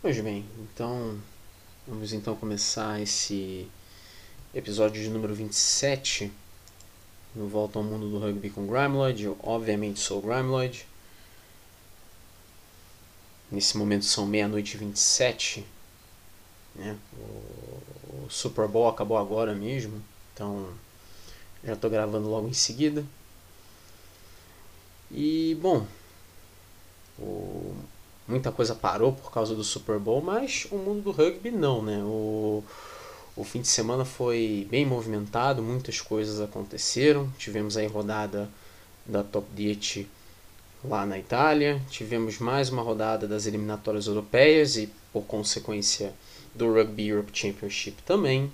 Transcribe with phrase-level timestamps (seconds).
[0.00, 1.20] Pois bem, então
[1.84, 3.68] vamos então começar esse
[4.54, 6.30] episódio de número 27
[7.34, 9.24] no Volta ao Mundo do Rugby com Grimeloid.
[9.24, 10.86] Eu obviamente sou o Grimeloid.
[13.50, 15.66] Nesse momento são meia-noite e 27.
[16.76, 16.96] Né?
[17.12, 20.00] O, o Super Bowl acabou agora mesmo,
[20.32, 20.72] então
[21.64, 23.04] já estou gravando logo em seguida.
[25.10, 25.84] E bom,
[27.18, 27.74] o
[28.28, 32.02] muita coisa parou por causa do Super Bowl, mas o mundo do rugby não, né?
[32.04, 32.62] O,
[33.34, 37.28] o fim de semana foi bem movimentado, muitas coisas aconteceram.
[37.38, 38.48] Tivemos aí rodada
[39.06, 40.06] da Top 10
[40.84, 46.12] lá na Itália, tivemos mais uma rodada das eliminatórias europeias e, por consequência,
[46.54, 48.52] do Rugby Europe Championship também.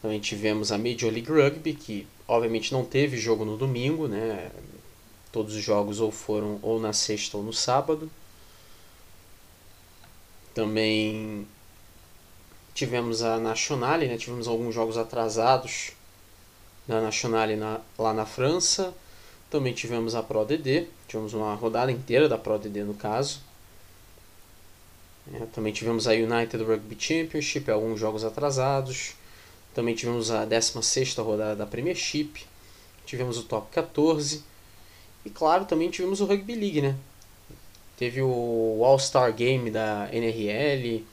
[0.00, 4.50] Também tivemos a Major League Rugby, que obviamente não teve jogo no domingo, né?
[5.30, 8.10] Todos os jogos ou foram ou na sexta ou no sábado.
[10.54, 11.46] Também
[12.74, 14.16] tivemos a Nationale, né?
[14.16, 15.92] tivemos alguns jogos atrasados
[16.86, 18.94] da Nationale na, lá na França.
[19.50, 23.40] Também tivemos a Pro DD, tivemos uma rodada inteira da Pro DD no caso.
[25.32, 29.14] É, também tivemos a United Rugby Championship, alguns jogos atrasados.
[29.74, 32.44] Também tivemos a 16 rodada da Premiership.
[33.06, 34.42] Tivemos o Top 14.
[35.24, 36.96] E claro, também tivemos o Rugby League, né?
[38.00, 41.04] Teve o All-Star Game da NRL,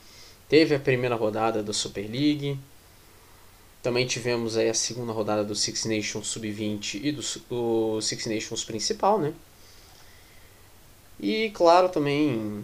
[0.48, 2.58] teve a primeira rodada da Super League,
[3.84, 8.64] também tivemos aí a segunda rodada do Six Nations Sub-20 e do, do Six Nations
[8.64, 9.34] principal, né?
[11.20, 12.64] E claro, também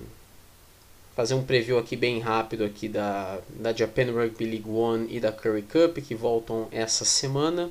[1.17, 5.33] fazer um preview aqui bem rápido aqui da, da Japan Rugby League One e da
[5.33, 7.69] Curry Cup que voltam essa semana.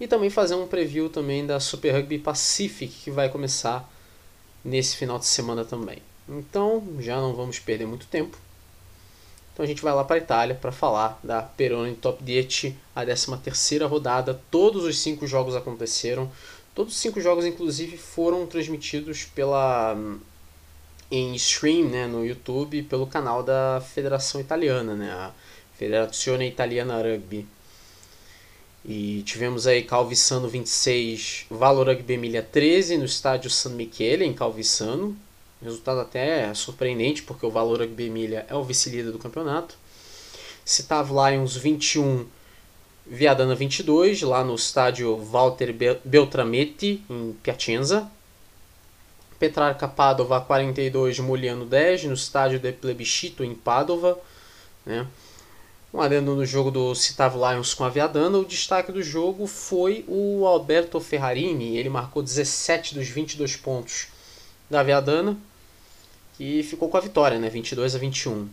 [0.00, 3.88] E também fazer um preview também da Super Rugby Pacific que vai começar
[4.66, 5.98] nesse final de semana também.
[6.28, 8.36] Então, já não vamos perder muito tempo.
[9.52, 13.02] Então a gente vai lá para a Itália para falar da Peroni Top 10, a
[13.02, 14.38] 13 terceira rodada.
[14.50, 16.30] Todos os cinco jogos aconteceram.
[16.74, 19.96] Todos os cinco jogos, inclusive, foram transmitidos pela
[21.10, 25.30] em stream né, no YouTube pelo canal da Federação Italiana, né, a
[25.78, 27.46] Federazione Italiana Rugby.
[28.88, 35.16] E tivemos aí Calvissano 26, Valor Rugby Emília 13 no estádio San Michele, em Calvissano.
[35.60, 38.12] Resultado até surpreendente, porque o Valor Rugby
[38.48, 39.76] é o vice-líder do campeonato.
[40.64, 42.26] Citavo Lions 21,
[43.04, 45.74] Viadana 22, lá no estádio Walter
[46.04, 48.08] Beltrametti, em Piacenza.
[49.36, 54.16] Petrarca Padova 42, Muliano 10, no estádio de Plebiscito, em Padova.
[54.84, 55.04] Né?
[55.96, 60.04] Um adendo no jogo do Citavo Lions com a Viadana, o destaque do jogo foi
[60.06, 61.78] o Alberto Ferrarini.
[61.78, 64.08] Ele marcou 17 dos 22 pontos
[64.68, 65.38] da Viadana
[66.38, 67.48] e ficou com a vitória, né?
[67.48, 68.46] 22 a 21.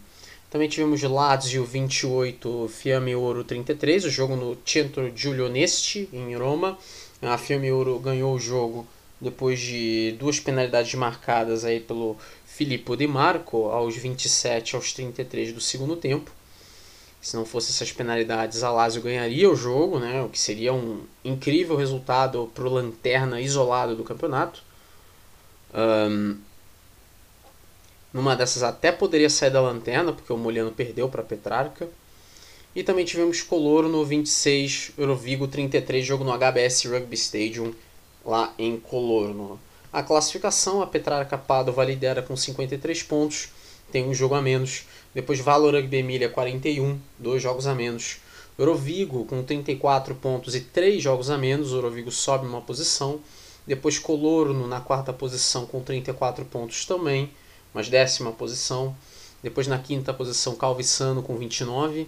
[0.49, 6.77] Também tivemos Lazio 28, Fiamme Ouro 33, o jogo no Centro Giulio Nesti, em Roma.
[7.21, 8.87] A Fiamme Ouro ganhou o jogo
[9.19, 12.15] depois de duas penalidades marcadas aí pelo
[12.45, 16.31] Filippo Di Marco aos 27 aos 33 do segundo tempo.
[17.23, 20.21] Se não fosse essas penalidades, a Lazio ganharia o jogo, né?
[20.21, 24.61] o que seria um incrível resultado para o Lanterna isolado do campeonato.
[25.73, 26.37] Um,
[28.11, 31.87] numa dessas até poderia sair da Lanterna, porque o Moliano perdeu para Petrarca.
[32.75, 37.73] E também tivemos Coloro no 26, Eurovigo 33, jogo no HBS Rugby Stadium,
[38.25, 39.57] lá em Colorno.
[39.93, 43.47] A classificação, a Petrarca Padova lidera com 53 pontos,
[43.93, 44.83] tem um jogo a menos.
[45.13, 48.17] Depois Valor Rugby Emília 41, dois jogos a menos.
[48.57, 53.19] Eurovigo com 34 pontos e 3 jogos a menos, o Eurovigo sobe uma posição.
[53.65, 57.31] Depois Colorno na quarta posição com 34 pontos também,
[57.73, 58.95] mas décima posição.
[59.41, 62.07] Depois na quinta posição Calvissano com 29,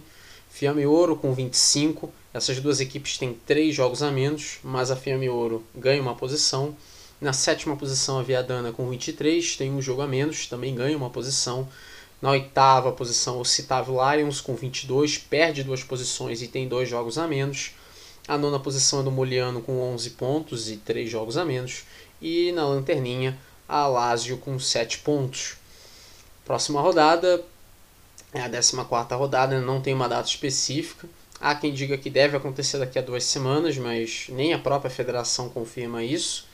[0.50, 2.12] Fiamme Ouro com 25.
[2.32, 6.76] Essas duas equipes têm 3 jogos a menos, mas a Fiamme Ouro ganha uma posição.
[7.20, 11.10] Na sétima posição a Viadana com 23, tem um jogo a menos, também ganha uma
[11.10, 11.68] posição.
[12.20, 17.18] Na oitava posição, o Citavo Lions com 22, perde duas posições e tem dois jogos
[17.18, 17.72] a menos.
[18.26, 21.84] A nona posição é do Moliano com 11 pontos e três jogos a menos.
[22.20, 25.56] E na lanterninha, a Lazio com 7 pontos.
[26.44, 27.44] Próxima rodada
[28.32, 31.08] é a 14 rodada, não tem uma data específica.
[31.38, 35.50] Há quem diga que deve acontecer daqui a duas semanas, mas nem a própria federação
[35.50, 36.46] confirma isso.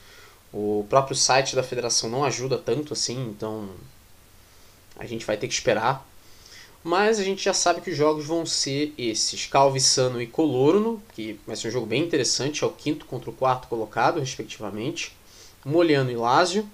[0.53, 3.69] O próprio site da federação não ajuda tanto assim, então
[5.03, 6.09] a gente vai ter que esperar.
[6.85, 11.39] Mas a gente já sabe que os jogos vão ser esses: Calvissano e Colorno, que
[11.47, 15.15] vai ser um jogo bem interessante, é o quinto contra o quarto colocado, respectivamente.
[15.65, 16.69] Moliano e Lázio.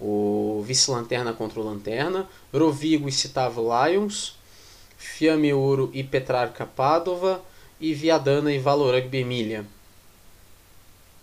[0.00, 4.36] O vice-lanterna contra o Lanterna, Rovigo e Citavo Lions,
[4.98, 7.40] Fiamme Ouro e Petrarca Padova
[7.80, 9.64] e Viadana e Valorugby Emília.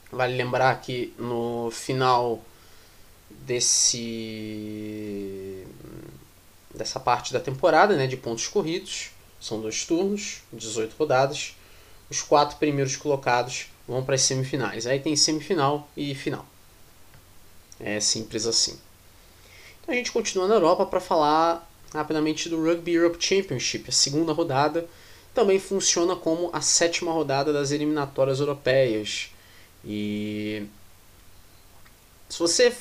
[0.10, 2.42] Vale lembrar que no final
[3.30, 4.70] desse
[6.80, 11.56] dessa parte da temporada, né, de pontos corridos, são dois turnos, 18 rodadas.
[12.10, 14.88] Os quatro primeiros colocados vão para as semifinais.
[14.88, 16.46] Aí tem semifinal e final.
[17.80, 18.80] É simples assim.
[19.82, 24.34] Então a gente continua na Europa para falar rapidamente do Rugby Europe Championship, a segunda
[24.34, 24.88] rodada.
[25.34, 29.30] Também funciona como a sétima rodada das eliminatórias europeias.
[29.86, 30.66] E
[32.28, 32.76] se você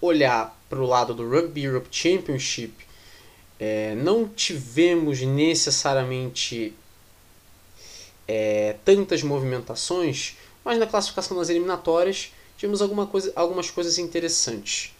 [0.00, 2.87] olhar para o lado do Rugby Europe Championship,
[3.58, 6.74] é, não tivemos necessariamente
[8.26, 14.92] é, tantas movimentações, mas na classificação das eliminatórias tivemos alguma coisa, algumas coisas interessantes.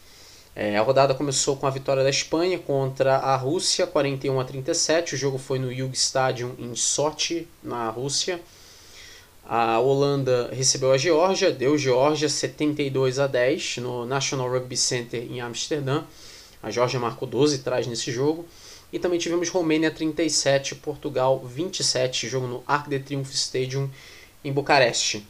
[0.56, 5.14] É, a rodada começou com a vitória da Espanha contra a Rússia, 41 a 37.
[5.14, 8.40] O jogo foi no Yug Stadium em Sochi, na Rússia.
[9.44, 15.40] A Holanda recebeu a Geórgia, deu Geórgia 72 a 10 no National Rugby Center em
[15.40, 16.02] Amsterdã.
[16.62, 18.46] A Geórgia marcou 12 trás nesse jogo.
[18.92, 23.90] E também tivemos Romênia 37, Portugal 27, jogo no Arc de Triomphe Stadium
[24.42, 25.26] em Bucareste.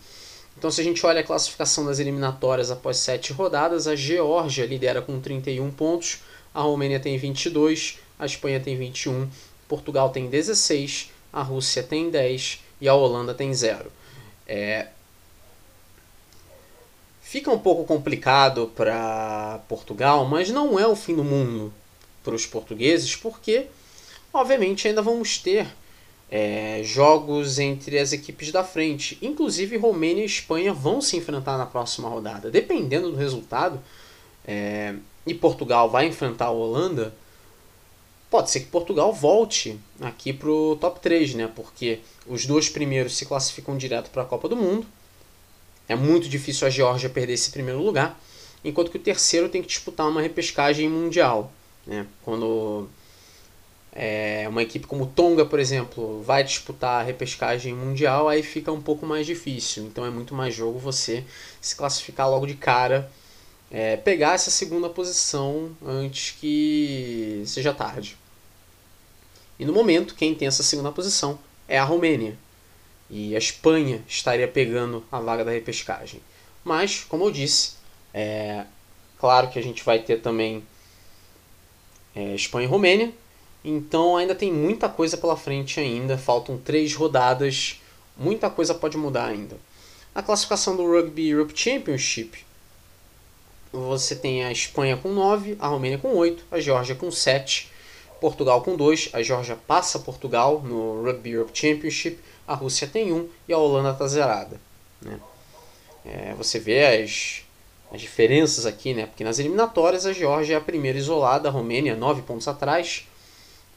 [0.56, 5.00] Então, se a gente olha a classificação das eliminatórias após 7 rodadas, a Geórgia lidera
[5.00, 6.19] com 31 pontos,
[6.52, 9.28] a Romênia tem 22, a Espanha tem 21,
[9.69, 13.90] Portugal tem 16, a Rússia tem 10 e a Holanda tem 0.
[14.46, 14.88] É,
[17.28, 21.70] fica um pouco complicado para Portugal, mas não é o fim do mundo
[22.25, 23.66] para os portugueses, porque
[24.32, 25.66] obviamente ainda vamos ter
[26.30, 29.19] é, jogos entre as equipes da frente.
[29.20, 32.50] Inclusive Romênia e Espanha vão se enfrentar na próxima rodada.
[32.50, 33.78] Dependendo do resultado,
[34.46, 34.94] é,
[35.26, 37.14] e Portugal vai enfrentar a Holanda,
[38.31, 41.52] pode ser que Portugal volte aqui para o top 3, né?
[41.54, 44.86] Porque os dois primeiros se classificam direto para a Copa do Mundo.
[45.88, 48.20] É muito difícil a Geórgia perder esse primeiro lugar,
[48.64, 51.52] enquanto que o terceiro tem que disputar uma repescagem mundial.
[51.87, 52.06] Né?
[52.23, 52.88] Quando
[53.93, 58.81] é, uma equipe como Tonga, por exemplo, vai disputar a repescagem mundial, aí fica um
[58.81, 59.85] pouco mais difícil.
[59.85, 61.25] Então é muito mais jogo você
[61.61, 63.11] se classificar logo de cara,
[63.70, 68.17] é, pegar essa segunda posição antes que seja tarde.
[69.58, 72.37] E no momento, quem tem essa segunda posição é a Romênia.
[73.10, 76.20] E a Espanha estaria pegando a vaga da repescagem.
[76.62, 77.72] Mas, como eu disse,
[78.12, 78.64] é
[79.19, 80.62] claro que a gente vai ter também
[82.14, 83.12] é, Espanha e Romênia.
[83.64, 86.19] Então ainda tem muita coisa pela frente ainda.
[86.19, 87.81] Faltam três rodadas.
[88.16, 89.56] Muita coisa pode mudar ainda.
[90.14, 92.44] A classificação do Rugby Europe Championship.
[93.72, 97.70] Você tem a Espanha com 9, a Romênia com 8, a Geórgia com 7,
[98.19, 103.28] Portugal com 2, a Geórgia passa Portugal no Rugby Europe Championship, a Rússia tem 1
[103.46, 104.58] e a Holanda está zerada.
[105.02, 105.20] Né?
[106.04, 107.42] É, você vê as,
[107.92, 109.06] as diferenças aqui, né?
[109.06, 113.06] porque nas eliminatórias a Geórgia é a primeira isolada, a Romênia 9 pontos atrás,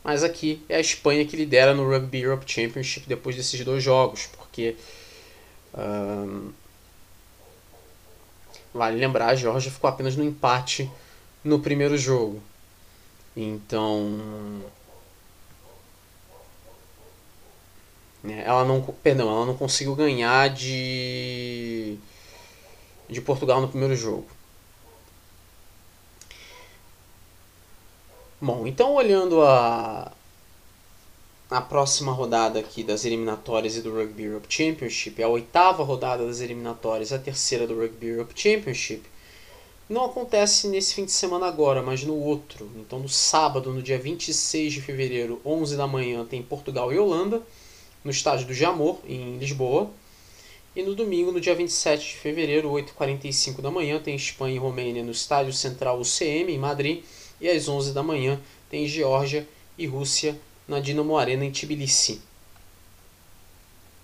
[0.02, 4.28] mas aqui é a Espanha que lidera no Rugby Europe Championship depois desses dois jogos,
[4.38, 4.76] porque
[8.74, 10.90] vale lembrar, a Geórgia ficou apenas no empate
[11.44, 12.42] no primeiro jogo.
[13.36, 14.10] Então.
[14.10, 14.70] Né,
[18.24, 18.82] ela não.
[18.82, 21.98] Perdão, ela não conseguiu ganhar de.
[23.10, 24.28] de Portugal no primeiro jogo.
[28.40, 30.12] Bom, então olhando a.
[31.50, 36.42] a próxima rodada aqui das eliminatórias e do Rugby Europe Championship, a oitava rodada das
[36.42, 39.04] eliminatórias, a terceira do Rugby Europe Championship
[39.92, 42.72] não acontece nesse fim de semana agora, mas no outro.
[42.78, 47.42] Então, no sábado, no dia 26 de fevereiro, 11 da manhã, tem Portugal e Holanda,
[48.04, 49.90] no estádio do Jamor, em Lisboa.
[50.76, 55.04] E no domingo, no dia 27 de fevereiro, 8h45 da manhã, tem Espanha e Romênia
[55.04, 57.04] no estádio central UCM, em Madrid.
[57.40, 58.40] E às 11 da manhã,
[58.70, 62.22] tem Geórgia e Rússia na Dinamo Arena, em Tbilisi.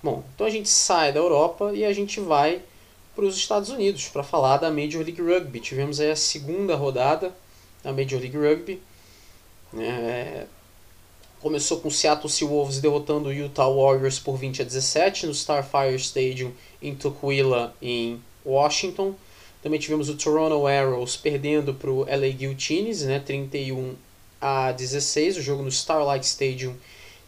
[0.04, 2.62] Bom, então a gente sai da Europa e a gente vai
[3.16, 5.60] para os Estados Unidos para falar da Major League Rugby.
[5.60, 7.36] Tivemos aí a segunda rodada
[7.84, 8.82] da Major League Rugby.
[9.75, 10.46] É,
[11.41, 16.51] começou com Seattle Seawolves derrotando o Utah Warriors por 20 a 17 no Starfire Stadium
[16.82, 19.13] em Tukwila, em Washington.
[19.62, 23.96] Também tivemos o Toronto Arrows perdendo para o LA Guillotines, né, 31
[24.39, 26.75] a 16, o jogo no Starlight Stadium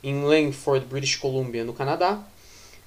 [0.04, 2.24] em Langford, British Columbia, no Canadá.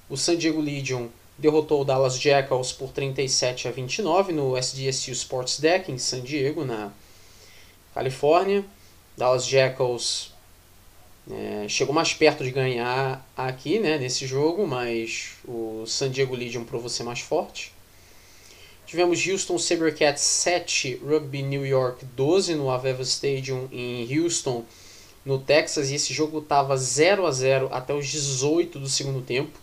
[0.09, 5.59] O San Diego Legion derrotou o Dallas Jackals por 37 a 29 no SDSU Sports
[5.59, 6.91] Deck em San Diego, na,
[7.93, 8.65] Califórnia.
[9.15, 10.32] Dallas Jackals
[11.31, 16.63] é, chegou mais perto de ganhar aqui, né, nesse jogo, mas o San Diego Legion
[16.63, 17.71] provou ser mais forte.
[18.85, 24.65] Tivemos Houston Sabercats 7, Rugby New York 12 no Aveva Stadium em Houston,
[25.25, 29.57] no Texas, e esse jogo estava 0 a 0 até os 18 do segundo tempo.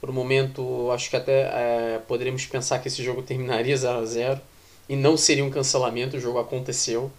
[0.00, 4.04] Por um momento, acho que até é, poderíamos pensar que esse jogo terminaria 0 a
[4.04, 4.40] 0
[4.88, 7.12] e não seria um cancelamento, o jogo aconteceu.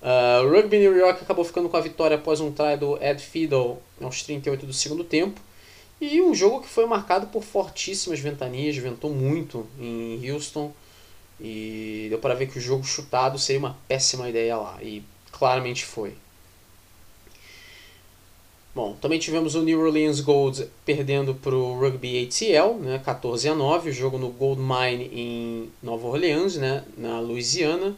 [0.00, 3.20] Uh, o Rugby New York acabou ficando com a vitória após um try do Ed
[3.20, 5.40] Fiddle aos 38 do segundo tempo.
[6.00, 10.72] E um jogo que foi marcado por fortíssimas ventanias, ventou muito em Houston.
[11.40, 14.78] E deu para ver que o jogo chutado seria uma péssima ideia lá.
[14.82, 15.02] E
[15.32, 16.14] claramente foi.
[18.74, 23.54] Bom, também tivemos o New Orleans Gold perdendo para o Rugby ATL, né, 14 a
[23.54, 27.96] 9, o jogo no Gold Mine em Nova Orleans, né, na Louisiana.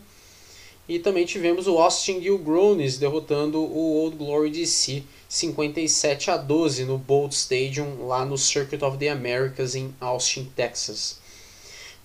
[0.91, 6.99] E também tivemos o Austin Gilgronis derrotando o Old Glory DC 57 a 12 no
[6.99, 11.21] Bolt Stadium lá no Circuit of the Americas em Austin, Texas.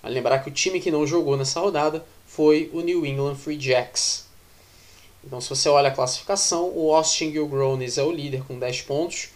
[0.04, 3.60] Vale lembrar que o time que não jogou nessa rodada foi o New England Free
[3.60, 4.25] Jacks.
[5.24, 9.30] Então, se você olha a classificação, o Austin Gilgronis é o líder com 10 pontos,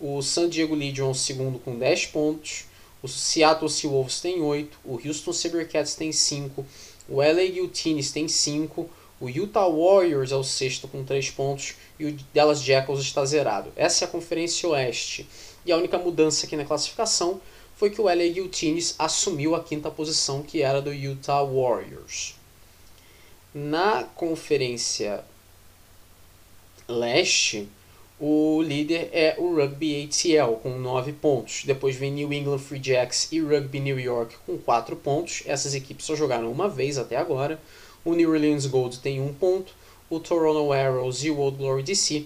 [0.00, 2.64] o San Diego Legion é o segundo com 10 pontos,
[3.00, 6.66] o Seattle Seawolves tem 8, o Houston Sabercats tem 5,
[7.08, 8.88] o LA Guillotines tem 5,
[9.20, 13.72] o Utah Warriors é o sexto com 3 pontos e o Dallas Jackals está zerado.
[13.76, 15.26] Essa é a Conferência Oeste.
[15.64, 17.40] E a única mudança aqui na classificação
[17.76, 22.34] foi que o LA Guillotines assumiu a quinta posição, que era do Utah Warriors.
[23.54, 25.24] Na Conferência
[26.88, 27.68] Leste,
[28.18, 31.64] o líder é o Rugby ATL com 9 pontos.
[31.64, 35.42] Depois vem New England Free Jacks e Rugby New York com 4 pontos.
[35.46, 37.60] Essas equipes só jogaram uma vez até agora.
[38.04, 39.74] O New Orleans Gold tem um ponto,
[40.08, 42.24] o Toronto Arrows e o Old Glory DC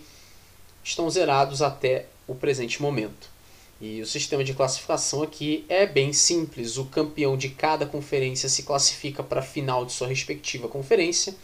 [0.84, 3.28] estão zerados até o presente momento.
[3.80, 6.76] E o sistema de classificação aqui é bem simples.
[6.76, 11.34] O campeão de cada conferência se classifica para a final de sua respectiva conferência,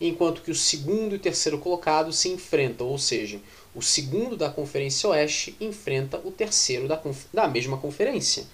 [0.00, 3.38] enquanto que o segundo e terceiro colocado se enfrentam, ou seja,
[3.78, 7.00] o segundo da Conferência Oeste enfrenta o terceiro da,
[7.32, 8.44] da mesma conferência.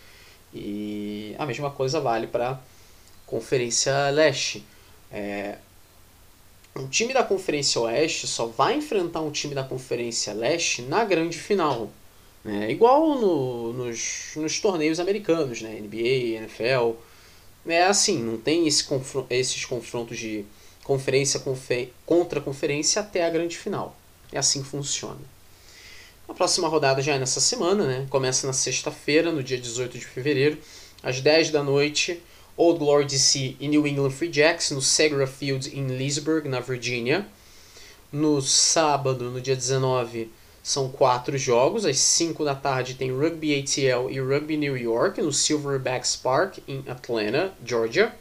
[0.52, 2.58] E a mesma coisa vale para a
[3.24, 4.62] Conferência Leste.
[5.10, 5.56] É,
[6.76, 11.38] um time da Conferência Oeste só vai enfrentar um time da Conferência Leste na grande
[11.38, 11.90] final.
[12.44, 12.70] Né?
[12.70, 15.80] Igual no, nos, nos torneios americanos, né?
[15.80, 16.98] NBA, NFL.
[17.66, 18.84] É assim, não tem esse
[19.30, 20.44] esses confrontos de
[20.82, 21.42] conferência
[22.04, 23.96] contra conferência até a grande final.
[24.34, 25.20] É assim que funciona.
[26.28, 28.06] A próxima rodada já é nessa semana, né?
[28.10, 30.58] Começa na sexta-feira, no dia 18 de fevereiro,
[31.02, 32.20] às 10 da noite
[32.56, 37.26] Old Glory DC e New England Free Jacks no Segra Field em Leesburg, na Virgínia.
[38.10, 40.30] No sábado, no dia 19,
[40.62, 41.84] são quatro jogos.
[41.84, 46.82] Às 5 da tarde tem Rugby ATL e Rugby New York no Silverbacks Park em
[46.88, 48.12] Atlanta, Georgia.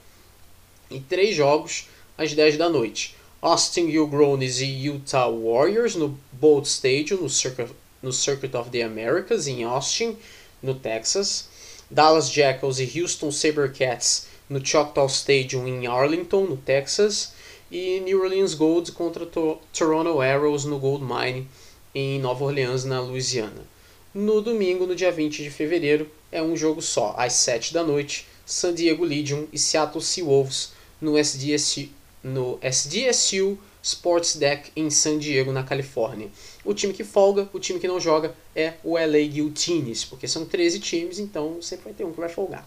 [0.92, 3.16] E três jogos às 10 da noite.
[3.44, 7.70] Austin Gilgronis e Utah Warriors no Bolt Stadium no Circuit,
[8.02, 10.16] no Circuit of the Americas em Austin,
[10.62, 11.50] no Texas.
[11.92, 17.34] Dallas Jackals e Houston Sabercats no Choctaw Stadium em Arlington, no Texas,
[17.70, 21.46] e New Orleans Gold contra to Toronto Arrows no Gold Mine
[21.94, 23.68] em Nova Orleans, na Louisiana.
[24.14, 28.26] No domingo, no dia 20 de fevereiro, é um jogo só, às 7 da noite,
[28.46, 30.72] San Diego Legion e Seattle Seawolves
[31.02, 31.90] no SDSU,
[32.24, 36.30] no SDSU Sports Deck em San Diego, na Califórnia.
[36.64, 40.46] O time que folga, o time que não joga é o LA Guillotines, porque são
[40.46, 42.66] 13 times, então sempre vai ter um que vai folgar.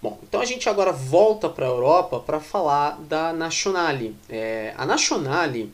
[0.00, 4.16] Bom, então a gente agora volta para a Europa para falar da Nationale.
[4.28, 5.72] É, a Nationale,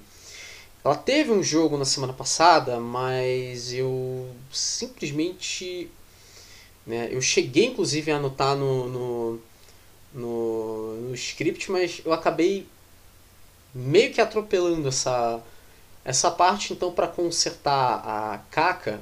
[0.85, 5.91] ela teve um jogo na semana passada, mas eu simplesmente...
[6.87, 9.41] Né, eu cheguei inclusive a anotar no, no,
[10.13, 12.67] no, no script, mas eu acabei
[13.75, 15.41] meio que atropelando essa,
[16.05, 16.73] essa parte.
[16.73, 19.01] Então, para consertar a caca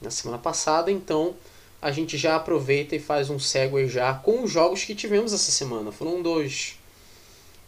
[0.00, 1.34] na semana passada, então
[1.80, 5.50] a gente já aproveita e faz um segue já com os jogos que tivemos essa
[5.50, 5.92] semana.
[5.92, 6.76] Foram dois.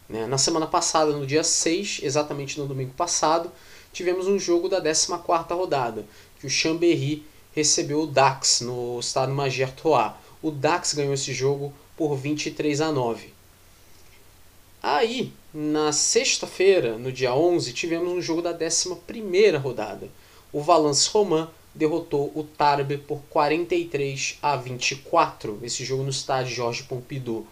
[0.08, 0.26] Né?
[0.26, 3.52] Na semana passada, no dia 6, exatamente no domingo passado,
[3.92, 5.12] tivemos um jogo da 14
[5.52, 6.04] rodada,
[6.40, 10.12] que o Chambéry recebeu o Dax no estado Magertois.
[10.40, 13.35] O Dax ganhou esse jogo por 23 a 9.
[14.81, 20.09] Aí, na sexta-feira, no dia 11, tivemos um jogo da 11 rodada.
[20.52, 26.85] O Valence Romain derrotou o Tarbes por 43 a 24, esse jogo no estádio Jorge
[26.85, 27.47] Pompidou.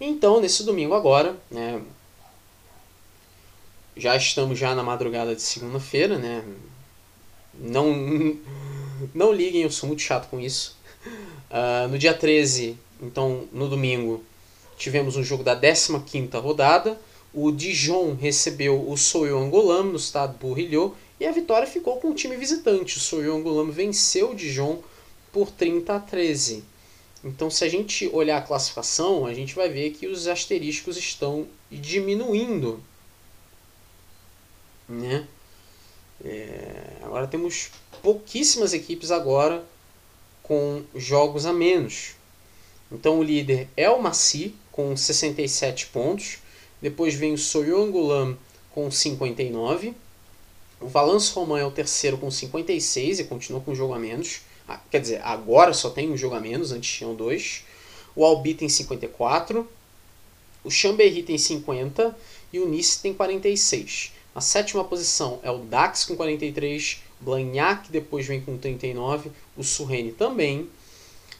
[0.00, 1.82] Então, nesse domingo agora, né,
[3.96, 6.44] já estamos já na madrugada de segunda-feira, né?
[7.54, 8.36] Não,
[9.12, 10.78] não liguem, eu sou muito chato com isso.
[11.50, 14.22] Uh, no dia 13, então no domingo,
[14.76, 15.92] tivemos um jogo da 15
[16.38, 17.00] rodada.
[17.32, 22.14] O Dijon recebeu o Soyo Angolam no estado Burrilhot e a vitória ficou com o
[22.14, 22.96] time visitante.
[22.96, 24.82] O Soyo Angolam venceu o Dijon
[25.32, 26.64] por 30 a 13.
[27.22, 31.46] Então, se a gente olhar a classificação, a gente vai ver que os asteriscos estão
[31.70, 32.82] diminuindo.
[34.88, 35.26] Né?
[36.24, 37.70] É, agora temos
[38.02, 39.64] pouquíssimas equipes agora
[40.42, 42.14] com jogos a menos.
[42.90, 46.38] Então o líder é o Maci com 67 pontos.
[46.80, 48.36] Depois vem o Soyongulam
[48.72, 49.94] com 59.
[50.80, 54.40] O Valence Romain é o terceiro com 56 e continua com um jogo a menos.
[54.66, 57.64] Ah, quer dizer, agora só tem um jogo a menos, antes tinham dois.
[58.16, 59.68] O Albi tem 54.
[60.64, 62.16] O Chambéry tem 50
[62.52, 64.12] e o Nice tem 46.
[64.34, 70.12] A sétima posição é o Dax com 43, Blagnac depois vem com 39, o Surrene
[70.12, 70.68] também.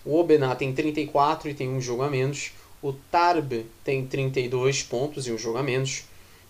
[0.04, 2.52] O Obenat tem 34 e tem um jogo a menos.
[2.83, 6.04] O Tarbes tem 32 pontos e um jogo a menos.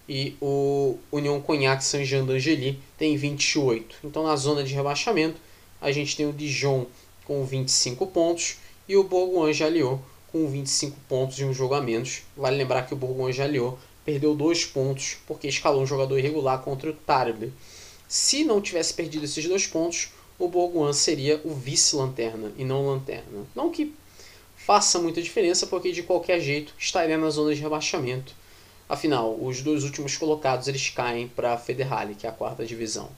[0.09, 3.97] E o União Cognac Saint-Jean d'Angely tem 28.
[4.04, 5.40] Então na zona de rebaixamento
[5.80, 6.87] a gente tem o Dijon
[7.25, 8.57] com 25 pontos
[8.88, 12.23] e o Bourgogne-Jalliot com 25 pontos e um jogo a menos.
[12.37, 16.95] Vale lembrar que o Bourgogne-Jalliot perdeu dois pontos porque escalou um jogador irregular contra o
[16.95, 17.50] Tarbes.
[18.09, 23.47] Se não tivesse perdido esses dois pontos, o Bourgoin seria o vice-lanterna e não lanterna.
[23.54, 23.94] Não que
[24.56, 28.35] faça muita diferença, porque de qualquer jeito estaria na zona de rebaixamento.
[28.88, 33.11] Afinal, os dois últimos colocados eles caem para a Federale, que é a quarta divisão.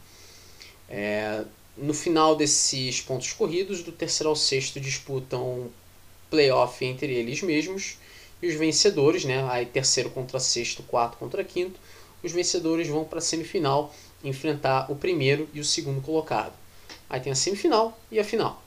[0.89, 1.45] É,
[1.77, 5.71] no final desses pontos corridos, do terceiro ao sexto disputam
[6.29, 7.99] playoff entre eles mesmos
[8.43, 11.79] e os vencedores, né, aí terceiro contra sexto, quarto contra quinto,
[12.23, 16.62] os vencedores vão para a semifinal enfrentar o primeiro e o segundo colocado.
[17.13, 18.63] Aí tem a semifinal e a final.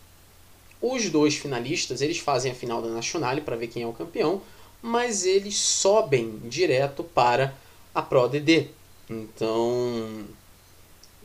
[0.79, 4.39] Os dois finalistas, eles fazem a final da Nacional para ver quem é o campeão,
[4.84, 7.55] mas eles sobem direto para
[7.93, 8.67] a Pro DD.
[9.10, 10.25] Então,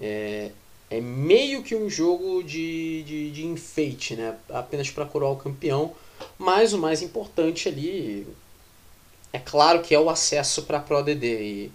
[0.01, 0.51] é,
[0.89, 4.35] é meio que um jogo de, de, de enfeite, né?
[4.49, 5.95] apenas para coroar o campeão,
[6.39, 8.27] mas o mais importante ali,
[9.31, 11.27] é claro que é o acesso para a Pro DD.
[11.27, 11.73] E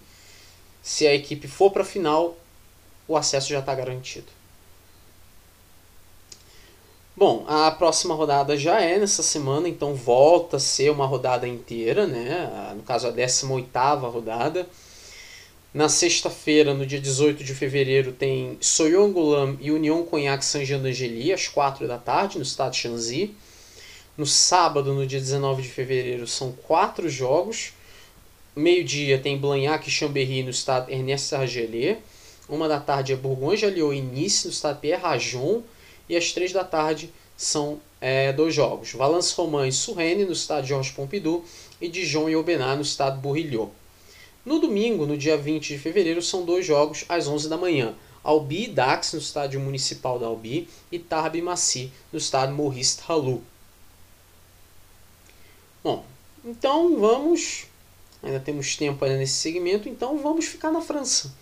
[0.82, 2.36] se a equipe for para a final,
[3.06, 4.34] o acesso já está garantido.
[7.18, 12.06] Bom, a próxima rodada já é nessa semana, então volta a ser uma rodada inteira,
[12.06, 12.74] né?
[12.76, 13.66] No caso, a 18
[14.06, 14.68] rodada.
[15.72, 21.48] Na sexta-feira, no dia 18 de fevereiro, tem Soyongulam e União Cognac Saint-Jean d'Angely, às
[21.48, 23.34] 4 da tarde, no estado de Shanxi.
[24.14, 27.72] No sábado, no dia 19 de fevereiro, são quatro jogos.
[28.54, 31.96] Meio-dia tem Blagnac e Chambéry no estado Ernest Sargelé.
[32.46, 35.62] Uma da tarde é Bourgogne-Jalliot e Nice no estado Pierre Rajon.
[36.08, 38.92] E às três da tarde são é, dois jogos.
[38.92, 41.44] Valence Romain e Surrene no estado Georges Pompidou.
[41.80, 43.70] E Dijon e Aubenas no estado Bourrilhot.
[44.44, 47.94] No domingo, no dia 20 de fevereiro, são dois jogos às 11 da manhã.
[48.22, 53.42] Albi e Dax no estádio municipal da Albi e Tarbes Massy no estádio Maurice Talou.
[55.82, 56.04] Bom,
[56.44, 57.66] então vamos.
[58.22, 61.32] Ainda temos tempo ainda nesse segmento, então vamos ficar na França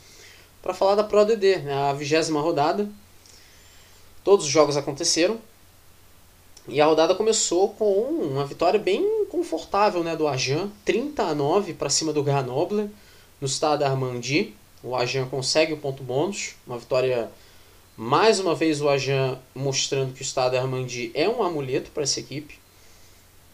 [0.64, 2.88] para falar da Pro DD, né, a vigésima rodada.
[4.24, 5.38] Todos os jogos aconteceram
[6.66, 11.74] e a rodada começou com uma vitória bem confortável né, do Ajan, 30 a 9
[11.74, 12.90] para cima do Grenoble
[13.38, 14.54] no estado Armandi.
[14.82, 17.30] O Ajan consegue o ponto bônus, uma vitória
[17.98, 22.18] mais uma vez o Ajan mostrando que o estado Armandi é um amuleto para essa
[22.18, 22.58] equipe.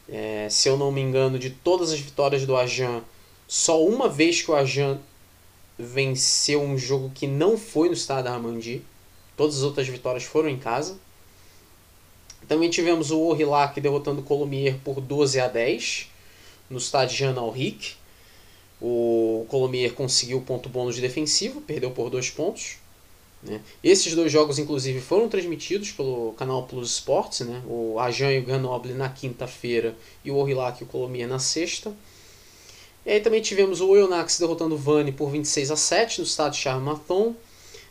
[0.09, 3.03] É, se eu não me engano, de todas as vitórias do Ajan,
[3.49, 4.99] só uma vez que o Ajan
[5.77, 8.83] venceu um jogo que não foi no estado Armandi.
[9.41, 10.99] Todas as outras vitórias foram em casa.
[12.47, 16.09] Também tivemos o Orillac derrotando o Colomier por 12 a 10
[16.69, 17.95] no estádio Jean Alric.
[18.83, 22.77] O Colomier conseguiu o ponto bônus defensivo, perdeu por dois pontos.
[23.43, 23.63] Né?
[23.83, 27.63] Esses dois jogos, inclusive, foram transmitidos pelo canal Plus Sports, né?
[27.67, 31.95] o Ajan e o Grenoble na quinta-feira e o Orillac e o Colomier na sexta.
[33.07, 36.61] E aí também tivemos o Oyonnax derrotando o Vani por 26 a 7 no estádio
[36.61, 37.35] Charmathon.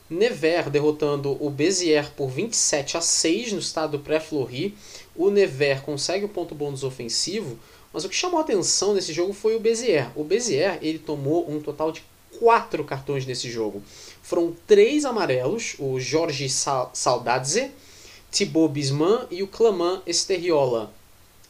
[0.10, 4.76] Nevers derrotando o Bezier por 27 a 6 no estado do Pré-Fleury.
[5.15, 7.60] O Nevers consegue o ponto bônus ofensivo,
[7.93, 10.10] mas o que chamou a atenção nesse jogo foi o Bezier.
[10.15, 12.04] O Bezier ele tomou um total de
[12.39, 13.84] quatro cartões nesse jogo.
[14.24, 17.69] Foram três amarelos, o Jorge Saudadze,
[18.32, 20.91] Thibaut Bisman e o Claman Esterriola.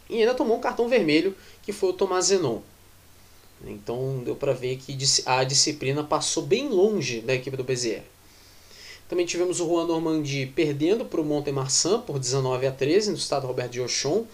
[0.10, 2.60] E ainda tomou um cartão vermelho, que foi o Tomás Zenon.
[3.66, 8.02] Então deu para ver que a disciplina passou bem longe da equipe do BZR.
[9.10, 13.48] Também tivemos o Juan Normandie perdendo para o Montemarçan por 19 a 13 no estado
[13.48, 14.28] Roberto de.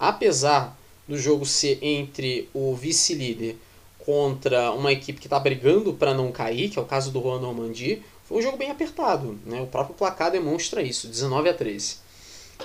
[0.00, 3.58] Apesar do jogo ser entre o vice-líder
[3.98, 7.38] contra uma equipe que está brigando para não cair, que é o caso do Juan
[7.38, 9.38] Normandie, foi um jogo bem apertado.
[9.44, 9.60] Né?
[9.60, 11.96] O próprio placar demonstra isso, 19 a 13.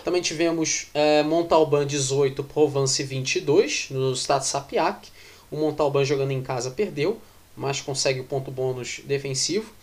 [0.05, 5.09] Também tivemos é, Montalban 18, Provence 22 no estado Sapiac.
[5.51, 7.19] O Montalban jogando em casa perdeu,
[7.57, 9.73] mas consegue o ponto bônus defensivo.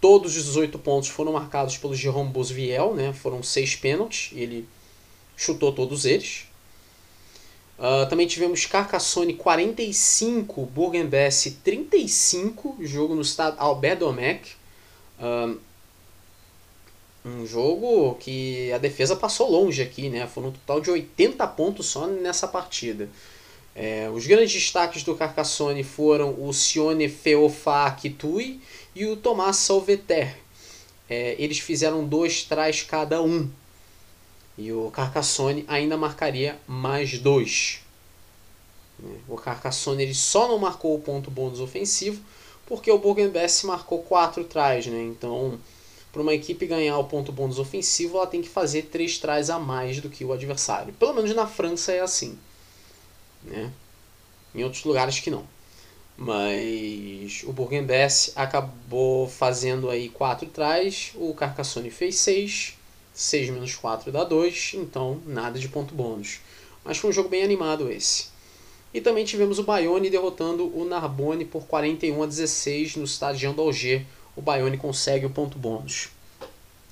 [0.00, 3.12] Todos os 18 pontos foram marcados pelo Jerome Bosviel, né?
[3.12, 4.68] foram seis pênaltis ele
[5.36, 6.46] chutou todos eles.
[7.78, 14.50] Uh, também tivemos Carcassonne 45, Bourg-en-Bresse 35, jogo no estado Albert Domecq.
[15.20, 15.58] Uh,
[17.24, 20.26] um jogo que a defesa passou longe aqui, né?
[20.26, 23.08] Foram um total de 80 pontos só nessa partida.
[23.74, 28.60] É, os grandes destaques do Carcassonne foram o Sione Feofa Kitui
[28.98, 30.36] e o Tomás Salveter.
[31.08, 33.48] É, eles fizeram dois trás cada um.
[34.58, 37.80] E o Carcassonne ainda marcaria mais dois.
[39.28, 42.20] O Carcassonne ele só não marcou o ponto bônus ofensivo
[42.66, 44.88] porque o Bourg-en-Bresse marcou quatro trás.
[44.88, 45.00] Né?
[45.04, 45.60] Então,
[46.12, 49.60] para uma equipe ganhar o ponto bônus ofensivo, ela tem que fazer três trás a
[49.60, 50.92] mais do que o adversário.
[50.94, 52.36] Pelo menos na França é assim.
[53.44, 53.72] Né?
[54.52, 55.46] Em outros lugares que não.
[56.20, 62.74] Mas o Bourg-en-Bresse acabou fazendo aí 4 trás, o Carcassonne fez 6,
[63.14, 66.40] 6 menos 4 dá 2, então nada de ponto bônus.
[66.84, 68.26] Mas foi um jogo bem animado esse.
[68.92, 73.60] E também tivemos o Bayonne derrotando o Narbonne por 41 a 16 no estádio de
[73.60, 74.04] Alger.
[74.34, 76.08] O Bayonne consegue o ponto bônus.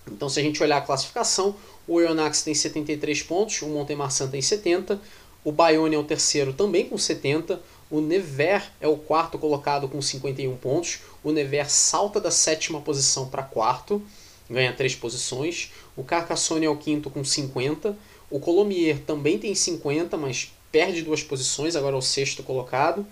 [0.06, 1.56] Então se a gente olhar a classificação,
[1.88, 5.00] o Oyonnax tem 73 pontos, o Montemarçan tem 70,
[5.42, 7.60] o Bayonne é o terceiro também com 70,
[7.90, 11.00] o Nevers é o quarto colocado com 51 pontos.
[11.22, 14.02] O Nevers salta da sétima posição para quarto,
[14.50, 15.72] ganha três posições.
[15.96, 17.96] O Carcassonne é o quinto com 50.
[18.30, 23.06] O Colomier também tem 50, mas perde duas posições, agora é o sexto colocado.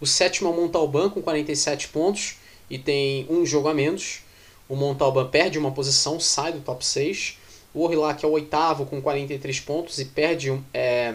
[0.00, 2.36] O sétimo é o Montalban com 47 pontos
[2.70, 4.20] e tem um jogo a menos.
[4.68, 7.38] O Montalban perde uma posição, sai do top 6.
[7.72, 11.14] O Orillac é o oitavo com 43 pontos e perde é,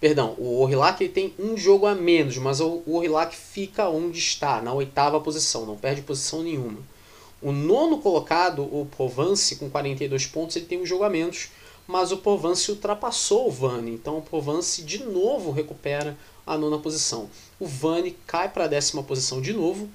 [0.00, 4.72] Perdão, o Orillac tem um jogo a menos, mas o Orillac fica onde está, na
[4.72, 6.78] oitava posição, não perde posição nenhuma.
[7.42, 11.50] O nono colocado, o Provence, com 42 pontos, ele tem um jogo a menos,
[11.86, 17.28] mas o Provence ultrapassou o Vani, então o Provence de novo recupera a nona posição.
[17.58, 19.86] O Vani cai para a décima posição de novo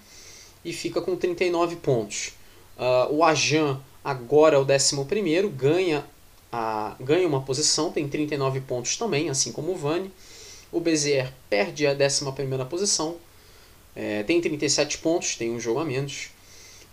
[0.63, 2.33] e fica com 39 pontos.
[2.77, 6.05] Uh, o Ajan agora é o décimo primeiro, ganha
[6.55, 10.09] a, ganha uma posição, tem 39 pontos também, assim como o Vani.
[10.71, 12.25] O Bezier perde a 11
[12.69, 13.17] posição,
[13.93, 16.29] é, tem 37 pontos, tem um jogo a menos.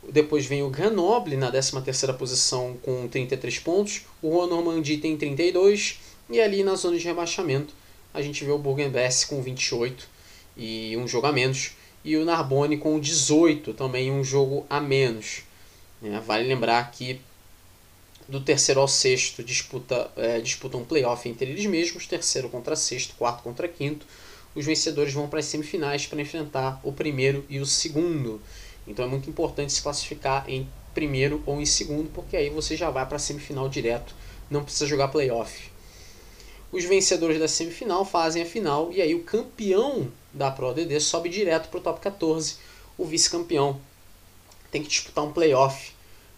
[0.08, 4.02] Depois vem o Grenoble na 13 posição com 33 pontos.
[4.20, 6.00] O Juan Normandie tem 32.
[6.28, 7.72] E ali na zona de rebaixamento
[8.12, 10.08] a gente vê o Bourg-en-Bresse com 28
[10.56, 11.72] e um jogo a menos.
[12.04, 15.44] E o Narbonne com 18, também um jogo a menos.
[16.02, 17.20] É, vale lembrar que
[18.28, 23.14] do terceiro ao sexto disputa, é, disputam um playoff entre eles mesmos, terceiro contra sexto,
[23.16, 24.06] quarto contra quinto.
[24.54, 28.40] Os vencedores vão para as semifinais para enfrentar o primeiro e o segundo.
[28.86, 32.90] Então é muito importante se classificar em primeiro ou em segundo, porque aí você já
[32.90, 34.14] vai para a semifinal direto,
[34.50, 35.70] não precisa jogar playoff.
[36.70, 41.28] Os vencedores da semifinal fazem a final e aí o campeão da Pro DD sobe
[41.28, 42.56] direto para o top 14.
[42.96, 43.80] O vice-campeão
[44.70, 45.92] tem que disputar um playoff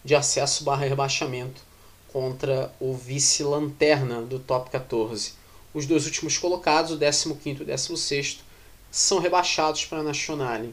[0.05, 1.62] de acesso barra rebaixamento
[2.14, 5.33] contra o vice-lanterna do top 14.
[5.74, 8.38] Os dois últimos colocados, o 15 e o 16,
[8.88, 10.72] são rebaixados para a Nationale.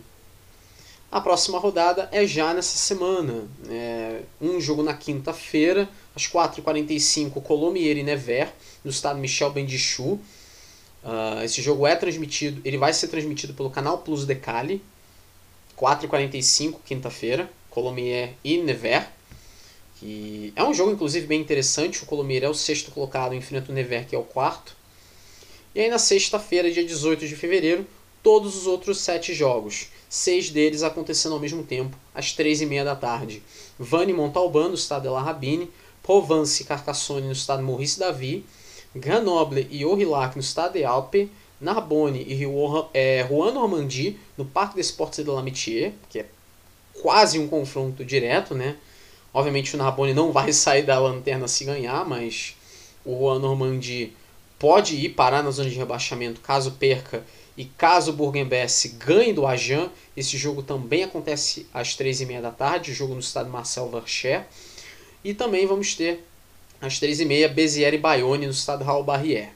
[1.11, 3.49] A próxima rodada é já nessa semana.
[3.67, 8.51] É um jogo na quinta-feira, às 4h45, Colomier e Nevers,
[8.83, 10.19] no estado Michel Bendichou.
[11.03, 14.79] Uh, esse jogo é transmitido, ele vai ser transmitido pelo canal Plus de Cali,
[15.75, 19.07] 4h45, quinta-feira, Colomier e Nevers.
[20.01, 22.01] Que é um jogo, inclusive, bem interessante.
[22.01, 24.75] O Colomier é o sexto colocado, enfrenta o Never, que é o quarto.
[25.75, 27.85] E aí, na sexta-feira, dia 18 de fevereiro,
[28.23, 29.89] todos os outros sete jogos.
[30.09, 33.43] Seis deles acontecendo ao mesmo tempo, às três e meia da tarde.
[33.77, 35.69] Vani Montalban, no estado de La Rabine.
[36.01, 38.43] Provence e Carcassonne, no estado de Maurice Davi.
[38.95, 41.31] Grenoble e Aurillac, no estado de Alpe.
[41.61, 42.43] Narbonne e
[42.91, 46.25] é, Rouen Normandie, no Parque des Sports de l'Amitié, que é
[47.03, 48.77] quase um confronto direto, né?
[49.33, 52.55] Obviamente o Narbonne não vai sair da lanterna se ganhar, mas
[53.05, 54.13] o Juan Normandie
[54.59, 57.23] pode ir parar na zona de rebaixamento caso perca
[57.57, 62.93] E caso o Bourg-en-Bresse ganhe do Agen, esse jogo também acontece às 3h30 da tarde,
[62.93, 64.45] jogo no estado Marcel Varcher.
[65.23, 66.25] E também vamos ter
[66.81, 69.49] às 3h30 Bezier e Bayonne no estado Raul Barrière.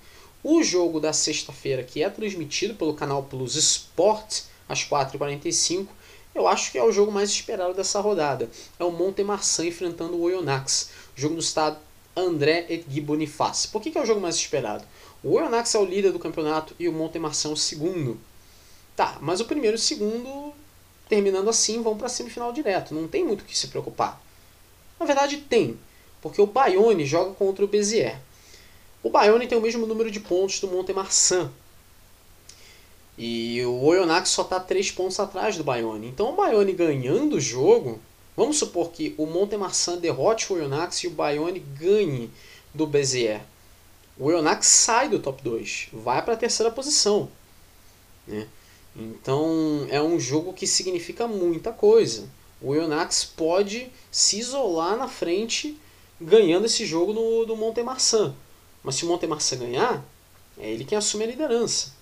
[0.44, 5.88] O jogo da sexta-feira, que é transmitido pelo canal Plus Sport, às 4h45,
[6.36, 8.50] eu acho que é o jogo mais esperado dessa rodada.
[8.78, 11.78] É o Montemarçan enfrentando o Oyonnax, jogo no estado
[12.16, 13.70] André et Guy Boniface.
[13.70, 14.84] Por que, que é o jogo mais esperado?
[15.24, 18.20] O Oyonnax é o líder do campeonato e o Montemarçan é o segundo.
[18.96, 20.54] Tá, mas o primeiro e o segundo,
[21.08, 22.94] terminando assim, vão para a semifinal direto.
[22.94, 24.22] Não tem muito o que se preocupar.
[25.00, 25.80] Na verdade, tem,
[26.22, 28.20] porque o Bayonne joga contra o Bezier.
[29.02, 31.52] O Bayonne tem o mesmo número de pontos do Montemarçan,
[33.18, 36.08] e o Oyonnax só está 3 pontos atrás do Bayonne.
[36.08, 38.00] Então o Bayonne ganhando o jogo,
[38.36, 42.30] vamos supor que o Montemarçan derrote o Oyonnax e o Bayonne ganhe
[42.74, 43.42] do Bezier.
[44.18, 47.30] O Oyonnax sai do top 2, vai para a terceira posição.
[48.28, 48.48] Né?
[48.96, 52.28] Então é um jogo que significa muita coisa.
[52.62, 55.78] O Oyonnax pode se isolar na frente
[56.20, 58.34] ganhando esse jogo no, do Montemarçan.
[58.84, 60.06] Mas se o Montemarçan ganhar,
[60.58, 61.95] é ele quem assume a liderança.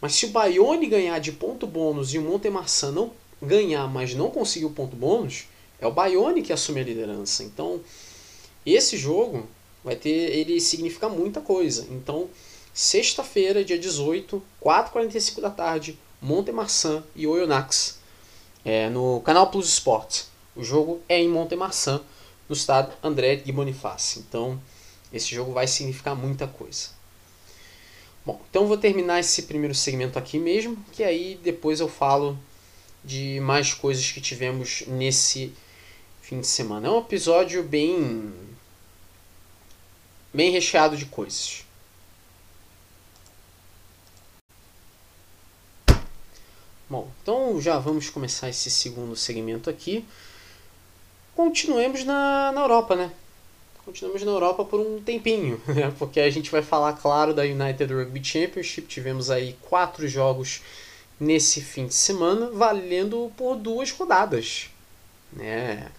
[0.00, 4.30] Mas se o Bayonne ganhar de ponto bônus e o Montemarçan não ganhar, mas não
[4.30, 5.46] conseguir o ponto bônus,
[5.80, 7.42] é o Bayonne que assume a liderança.
[7.42, 7.80] Então,
[8.64, 9.48] esse jogo
[9.82, 11.86] vai ter, ele significa muita coisa.
[11.90, 12.28] Então,
[12.74, 17.98] sexta-feira, dia 18, 4h45 da tarde, Montemarçan e Oyonnax,
[18.64, 20.24] é, no canal Plus Sport.
[20.54, 22.00] O jogo é em Montemarçan,
[22.48, 24.18] no estado André de Boniface.
[24.18, 24.60] Então,
[25.12, 26.97] esse jogo vai significar muita coisa.
[28.28, 32.38] Bom, então vou terminar esse primeiro segmento aqui mesmo, que aí depois eu falo
[33.02, 35.50] de mais coisas que tivemos nesse
[36.20, 36.88] fim de semana.
[36.88, 38.30] É um episódio bem
[40.30, 41.64] bem recheado de coisas.
[46.86, 50.04] Bom, então já vamos começar esse segundo segmento aqui.
[51.34, 53.10] Continuemos na, na Europa, né?
[53.88, 55.90] Continuamos na Europa por um tempinho, né?
[55.98, 58.86] porque a gente vai falar, claro, da United Rugby Championship.
[58.86, 60.60] Tivemos aí quatro jogos
[61.18, 64.68] nesse fim de semana, valendo por duas rodadas.
[65.32, 65.90] Né?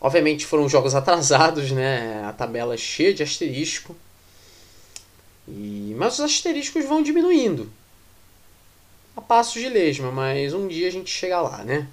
[0.00, 2.24] Obviamente foram jogos atrasados, né?
[2.24, 3.94] a tabela é cheia de asterisco.
[5.46, 5.94] E...
[5.96, 7.70] Mas os asteriscos vão diminuindo.
[9.16, 11.86] A passos de lesma, mas um dia a gente chega lá, né?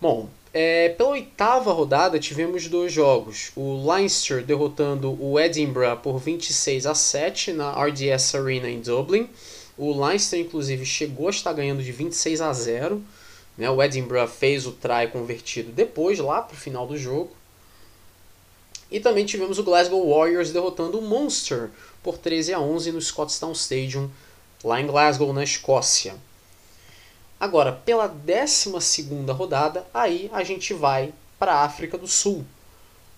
[0.00, 3.52] Bom, é, pela oitava rodada tivemos dois jogos.
[3.56, 9.30] O Leinster derrotando o Edinburgh por 26 a 7 na RDS Arena em Dublin.
[9.78, 13.02] O Leinster inclusive chegou a estar ganhando de 26 a 0.
[13.56, 13.70] Né?
[13.70, 17.30] O Edinburgh fez o try convertido depois, lá para o final do jogo.
[18.90, 21.70] E também tivemos o Glasgow Warriors derrotando o Munster
[22.02, 24.10] por 13 a 11 no Scotstoun Stadium,
[24.62, 26.14] lá em Glasgow, na Escócia.
[27.42, 28.70] Agora, pela 12
[29.32, 32.44] rodada, aí a gente vai para a África do Sul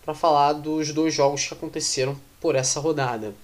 [0.03, 3.35] para falar dos dois jogos que aconteceram por essa rodada.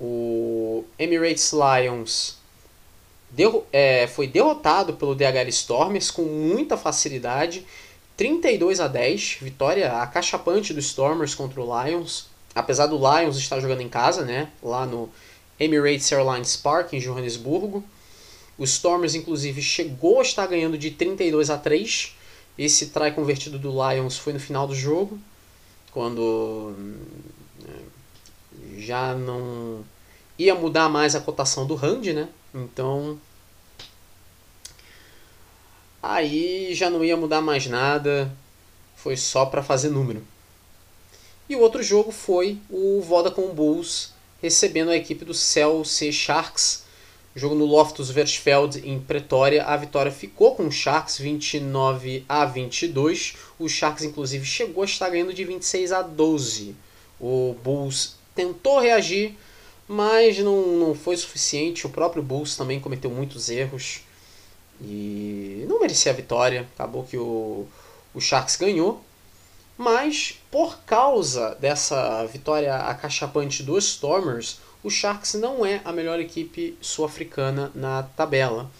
[0.00, 2.36] O Emirates Lions
[3.72, 7.66] é, foi derrotado pelo DHL Stormers com muita facilidade,
[8.16, 12.28] 32 a 10, vitória acachapante do Stormers contra o Lions.
[12.54, 15.10] Apesar do Lions estar jogando em casa, né, lá no
[15.58, 17.82] Emirates Airlines Park em Johannesburgo.
[18.58, 22.14] O Stormers, inclusive, chegou a estar ganhando de 32 a 3.
[22.58, 25.18] Esse try convertido do Lions foi no final do jogo,
[25.92, 26.74] quando
[27.68, 29.84] é, já não
[30.38, 32.28] ia mudar mais a cotação do Hand, né?
[32.54, 33.18] Então
[36.02, 38.32] aí já não ia mudar mais nada,
[38.94, 40.22] foi só para fazer número.
[41.48, 46.85] E o outro jogo foi o Vodacom Bulls recebendo a equipe do Cell C Sharks
[47.36, 53.36] Jogo no Loftus Versfeld em Pretória, a vitória ficou com o Sharks 29 a 22.
[53.58, 56.74] O Sharks inclusive chegou a estar ganhando de 26 a 12.
[57.20, 59.36] O Bulls tentou reagir,
[59.86, 61.86] mas não, não foi suficiente.
[61.86, 64.00] O próprio Bulls também cometeu muitos erros
[64.80, 66.66] e não merecia a vitória.
[66.74, 67.66] Acabou que o,
[68.14, 69.02] o Sharks ganhou.
[69.76, 76.78] Mas por causa dessa vitória acachapante dos Stormers, o Sharks não é a melhor equipe
[76.80, 78.70] sul-africana na tabela.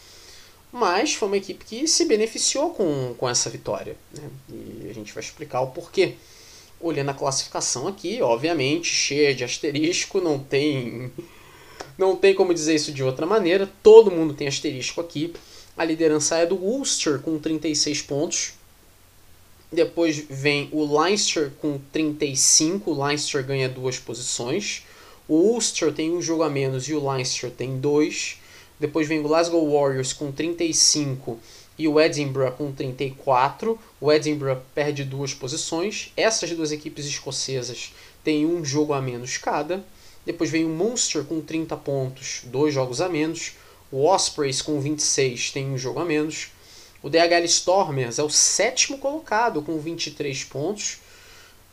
[0.71, 3.97] Mas foi uma equipe que se beneficiou com, com essa vitória.
[4.12, 4.23] Né?
[4.49, 6.14] E a gente vai explicar o porquê.
[6.79, 11.11] Olhando a classificação aqui, obviamente, cheia de asterisco, não tem.
[11.99, 13.69] Não tem como dizer isso de outra maneira.
[13.83, 15.35] Todo mundo tem asterisco aqui.
[15.77, 18.53] A liderança é do Ulster com 36 pontos.
[19.73, 22.92] Depois vem o Leinster com 35.
[22.92, 24.85] O Leinster ganha duas posições.
[25.28, 28.38] O Ulster tem um jogo a menos e o Leinster tem dois.
[28.78, 31.38] Depois vem o Glasgow Warriors com 35
[31.78, 33.78] e o Edinburgh com 34.
[34.00, 36.12] O Edinburgh perde duas posições.
[36.16, 39.84] Essas duas equipes escocesas têm um jogo a menos cada.
[40.24, 43.54] Depois vem o Munster com 30 pontos, dois jogos a menos.
[43.90, 46.48] O Ospreys com 26 tem um jogo a menos.
[47.02, 50.98] O DHL Stormers é o sétimo colocado com 23 pontos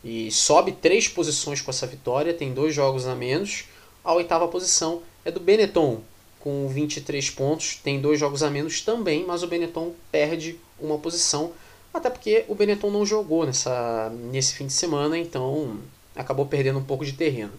[0.04, 3.64] e sobe três posições com essa vitória, tem dois jogos a menos.
[4.04, 6.02] A oitava posição é do Benetton
[6.38, 11.52] com 23 pontos, tem dois jogos a menos também, mas o Benetton perde uma posição,
[11.92, 15.78] até porque o Benetton não jogou nessa, nesse fim de semana, então
[16.14, 17.52] acabou perdendo um pouco de terreno.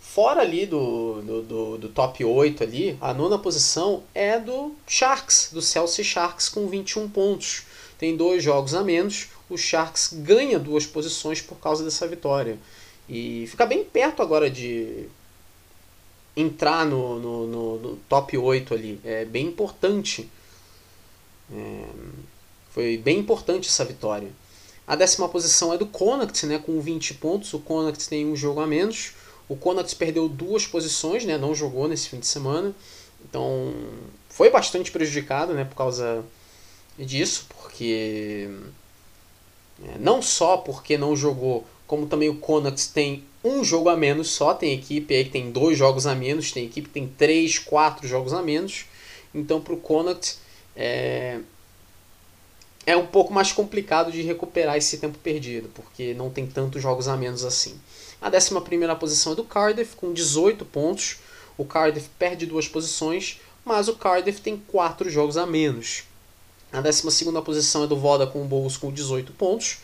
[0.00, 5.50] Fora ali do, do, do, do top 8 ali, a nona posição é do Sharks,
[5.52, 7.64] do Chelsea Sharks com 21 pontos.
[7.98, 12.58] Tem dois jogos a menos, o Sharks ganha duas posições por causa dessa vitória.
[13.08, 15.06] E fica bem perto agora de
[16.36, 19.00] entrar no, no, no, no top 8 ali.
[19.04, 20.28] É bem importante.
[21.52, 21.84] É,
[22.70, 24.28] foi bem importante essa vitória.
[24.86, 27.52] A décima posição é do Connacht, né, com 20 pontos.
[27.54, 29.12] O Connacht tem um jogo a menos.
[29.48, 32.74] O Connacht perdeu duas posições, né, não jogou nesse fim de semana.
[33.24, 33.72] Então
[34.28, 36.24] foi bastante prejudicado né, por causa
[36.98, 38.48] disso, porque
[39.98, 44.54] não só porque não jogou, como também o Connacht tem um jogo a menos só,
[44.54, 48.06] tem equipe aí que tem dois jogos a menos, tem equipe que tem três, quatro
[48.06, 48.86] jogos a menos.
[49.34, 50.38] Então para o Connacht
[50.74, 51.40] é,
[52.84, 57.06] é um pouco mais complicado de recuperar esse tempo perdido, porque não tem tantos jogos
[57.08, 57.78] a menos assim.
[58.20, 61.18] A 11 primeira posição é do Cardiff, com 18 pontos.
[61.56, 66.04] O Cardiff perde duas posições, mas o Cardiff tem quatro jogos a menos.
[66.72, 69.78] A 12 posição é do Voda com o Bulls com 18 pontos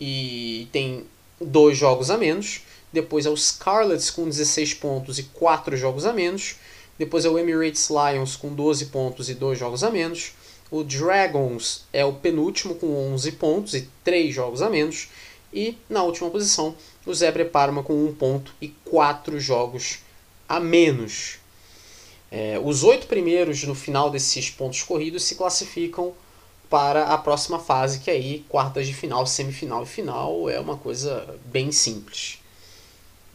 [0.00, 1.04] e tem
[1.40, 2.62] dois jogos a menos.
[2.92, 6.56] Depois é o Scarlets com 16 pontos e 4 jogos a menos.
[6.98, 10.32] Depois é o Emirates Lions com 12 pontos e 2 jogos a menos.
[10.70, 15.08] O Dragons é o penúltimo com 11 pontos e 3 jogos a menos.
[15.52, 16.74] E na última posição,
[17.06, 19.98] o Zebre Parma com 1 ponto e 4 jogos
[20.48, 21.38] a menos.
[22.30, 26.12] É, os oito primeiros no final desses pontos corridos se classificam
[26.68, 31.38] para a próxima fase, que aí quartas de final, semifinal e final é uma coisa
[31.44, 32.40] bem simples.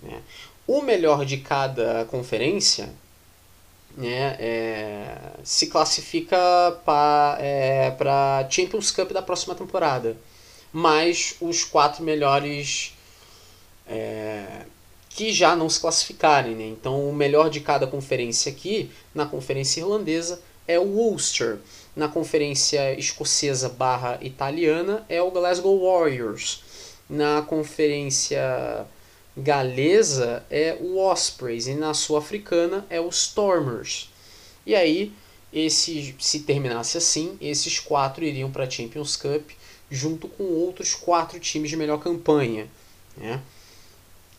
[0.02, 0.22] Né?
[0.68, 2.90] O melhor de cada conferência
[3.96, 6.38] né, é, se classifica
[6.86, 7.96] para é,
[8.50, 10.16] Champions Cup da próxima temporada.
[10.72, 12.94] Mas os quatro melhores
[13.88, 14.66] é,
[15.10, 16.56] que já não se classificarem.
[16.56, 16.68] Né?
[16.68, 21.58] Então, o melhor de cada conferência aqui, na conferência irlandesa, é o Ulster.
[21.96, 26.64] Na conferência escocesa barra italiana, é o Glasgow Warriors.
[27.10, 28.86] Na conferência
[29.36, 34.10] galesa é o Ospreys e na sul-africana é o Stormers.
[34.66, 35.12] E aí,
[35.52, 39.50] esse, se terminasse assim, esses quatro iriam para a Champions Cup
[39.90, 42.68] junto com outros quatro times de melhor campanha.
[43.18, 43.42] Né?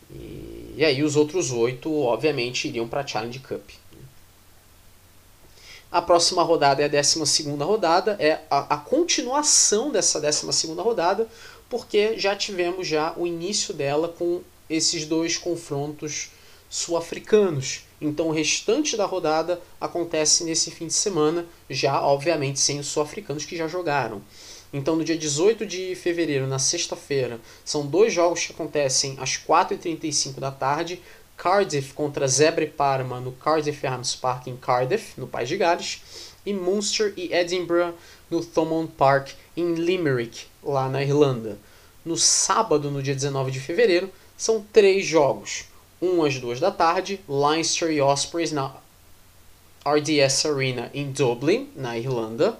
[0.09, 3.69] E, e aí os outros oito, obviamente, iriam para a Challenge Cup.
[5.91, 11.27] A próxima rodada é a 12 rodada, é a, a continuação dessa 12 rodada,
[11.69, 16.31] porque já tivemos já o início dela com esses dois confrontos
[16.69, 17.81] sul-africanos.
[17.99, 23.43] Então o restante da rodada acontece nesse fim de semana, já obviamente sem os sul-africanos
[23.43, 24.21] que já jogaram.
[24.73, 30.39] Então no dia 18 de fevereiro, na sexta-feira, são dois jogos que acontecem às 4h35
[30.39, 31.01] da tarde.
[31.41, 35.99] Cardiff contra Zebre Parma no Cardiff Arms Park em Cardiff, no País de Gales.
[36.45, 37.95] E Munster e Edinburgh
[38.29, 41.57] no Thomond Park em Limerick, lá na Irlanda.
[42.05, 45.65] No sábado, no dia 19 de fevereiro, são três jogos.
[45.99, 48.75] Um às duas da tarde, Leinster e Ospreys na
[49.83, 52.55] RDS Arena em Dublin, na Irlanda.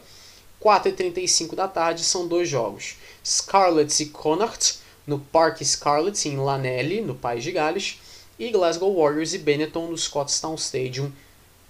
[0.60, 2.96] 4h35 da tarde são dois jogos.
[3.24, 8.00] Scarlets e Connacht no Parque Scarlets em Lanelli, no País de Gales.
[8.42, 11.12] E Glasgow Warriors e Benetton no Scottstown Stadium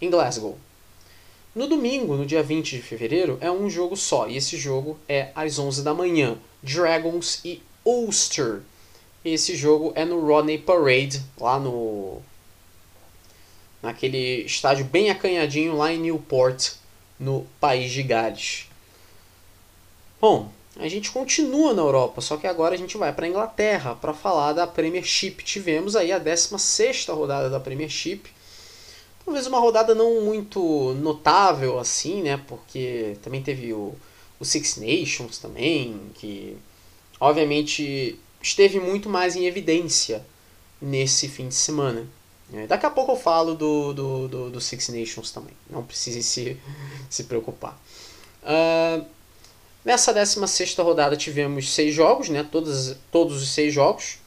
[0.02, 0.58] em Glasgow.
[1.54, 5.32] No domingo, no dia 20 de fevereiro, é um jogo só, e esse jogo é
[5.36, 6.38] às 11 da manhã.
[6.64, 8.62] Dragons e Ulster
[9.24, 12.22] esse jogo é no Rodney Parade, lá no
[13.82, 16.74] naquele estádio bem acanhadinho lá em Newport,
[17.20, 18.68] no país de Gales.
[20.20, 23.96] Bom, a gente continua na Europa, só que agora a gente vai para a Inglaterra
[23.96, 25.44] para falar da Premiership.
[25.44, 28.22] Tivemos aí a 16 rodada da Premiership.
[29.26, 32.42] Talvez uma rodada não muito notável assim, né?
[32.48, 33.94] Porque também teve o,
[34.40, 36.58] o Six Nations também, que
[37.20, 40.26] obviamente esteve muito mais em evidência
[40.82, 42.08] nesse fim de semana.
[42.54, 45.54] É, daqui a pouco eu falo do, do, do, do Six Nations também.
[45.70, 46.58] Não precisem se,
[47.10, 47.80] se preocupar.
[48.42, 49.06] Uh,
[49.84, 52.48] nessa 16 rodada tivemos seis jogos, né?
[52.50, 54.20] Todos, todos os seis jogos.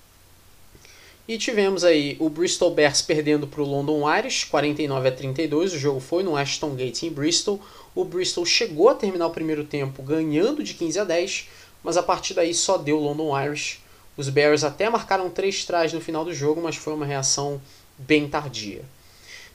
[1.26, 5.72] E tivemos aí o Bristol Bears perdendo para o London Irish, 49 a 32.
[5.72, 7.58] O jogo foi no Ashton Gate em Bristol.
[7.94, 11.48] O Bristol chegou a terminar o primeiro tempo ganhando de 15 a 10,
[11.82, 13.80] mas a partir daí só deu London Irish.
[14.18, 17.60] Os Bears até marcaram três trás no final do jogo, mas foi uma reação
[17.96, 18.84] bem tardia.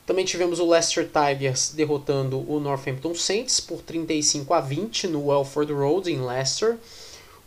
[0.10, 5.72] Também tivemos o Leicester Tigers derrotando o Northampton Saints por 35 a 20 no Welford
[5.72, 6.78] Road em Leicester.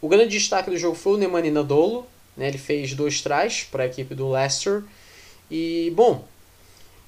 [0.00, 2.06] O grande destaque do jogo foi o Nemanja Nadolo,
[2.36, 2.46] né?
[2.46, 4.84] Ele fez dois trás para a equipe do Leicester.
[5.50, 6.24] E, bom,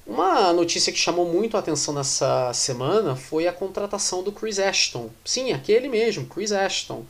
[0.05, 5.09] uma notícia que chamou muito a atenção nessa semana foi a contratação do Chris Ashton.
[5.23, 7.05] Sim, aquele mesmo, Chris Ashton.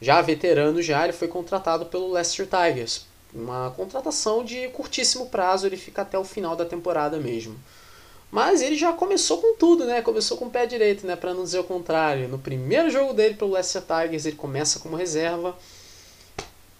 [0.00, 3.04] Já veterano já, ele foi contratado pelo Leicester Tigers.
[3.34, 7.56] Uma contratação de curtíssimo prazo, ele fica até o final da temporada mesmo.
[8.30, 10.02] Mas ele já começou com tudo, né?
[10.02, 11.16] Começou com o pé direito, né?
[11.16, 12.28] Para não dizer o contrário.
[12.28, 15.56] No primeiro jogo dele pelo Leicester Tigers, ele começa como reserva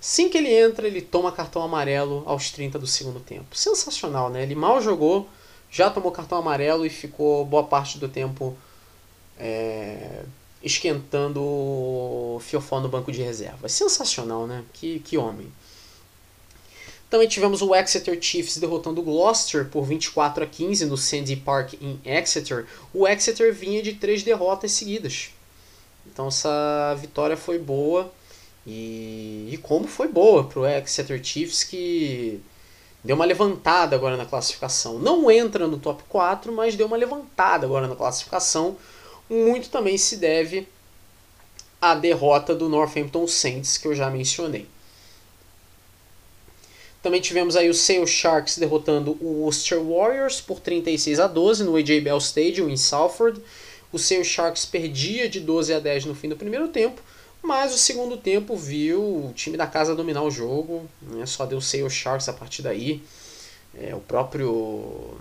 [0.00, 3.56] Assim que ele entra, ele toma cartão amarelo aos 30 do segundo tempo.
[3.56, 4.42] Sensacional, né?
[4.42, 5.28] Ele mal jogou,
[5.70, 8.56] já tomou cartão amarelo e ficou boa parte do tempo
[9.36, 10.22] é,
[10.62, 13.68] esquentando o fiofó no banco de reserva.
[13.68, 14.64] Sensacional, né?
[14.72, 15.52] Que, que homem.
[17.10, 21.74] Também tivemos o Exeter Chiefs derrotando o Gloucester por 24 a 15 no Sandy Park
[21.80, 22.66] em Exeter.
[22.92, 25.30] O Exeter vinha de três derrotas seguidas.
[26.06, 28.12] Então essa vitória foi boa
[28.66, 32.42] e, e como foi boa para o Exeter Chiefs que
[33.02, 34.98] deu uma levantada agora na classificação.
[34.98, 38.76] Não entra no top 4, mas deu uma levantada agora na classificação.
[39.30, 40.68] Muito também se deve
[41.80, 44.66] à derrota do Northampton Saints, que eu já mencionei.
[47.08, 51.74] Também tivemos aí o Sale Sharks derrotando o Worcester Warriors por 36 a 12 no
[51.74, 53.40] AJ Bell Stadium em Salford.
[53.90, 57.00] O Sale Sharks perdia de 12 a 10 no fim do primeiro tempo,
[57.42, 61.24] mas o segundo tempo viu o time da casa dominar o jogo, né?
[61.24, 63.02] só deu Sale Sharks a partir daí.
[63.74, 65.16] É, o próprio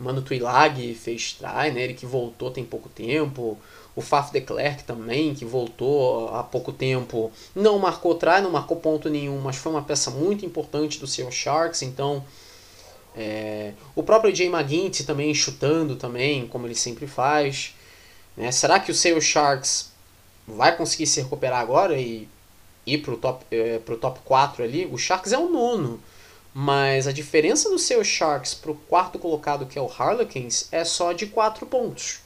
[0.00, 1.82] Mano Tuilag fez try, né?
[1.82, 3.58] ele que voltou tem pouco tempo.
[3.96, 8.76] O Faf de Klerk também, que voltou há pouco tempo, não marcou try, não marcou
[8.76, 12.24] ponto nenhum, mas foi uma peça muito importante do Sale Sharks, então...
[13.18, 17.74] É, o próprio Jay McGuinty também chutando também, como ele sempre faz.
[18.36, 18.52] Né?
[18.52, 19.90] Será que o Sale Sharks
[20.46, 22.28] vai conseguir se recuperar agora e
[22.86, 26.00] ir pro top, é, pro top 4 ali, o Sharks é o nono.
[26.54, 31.12] Mas a diferença do seu Sharks pro quarto colocado, que é o Harlequins, é só
[31.12, 32.20] de 4 pontos.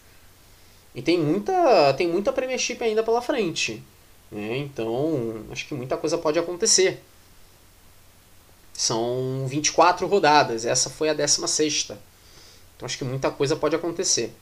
[0.95, 3.83] E tem muita, tem muita Premiership ainda pela frente.
[4.31, 4.59] Né?
[4.59, 7.03] Então, acho que muita coisa pode acontecer.
[8.73, 11.93] São 24 rodadas, essa foi a 16.
[12.77, 14.33] Então, acho que muita coisa pode acontecer.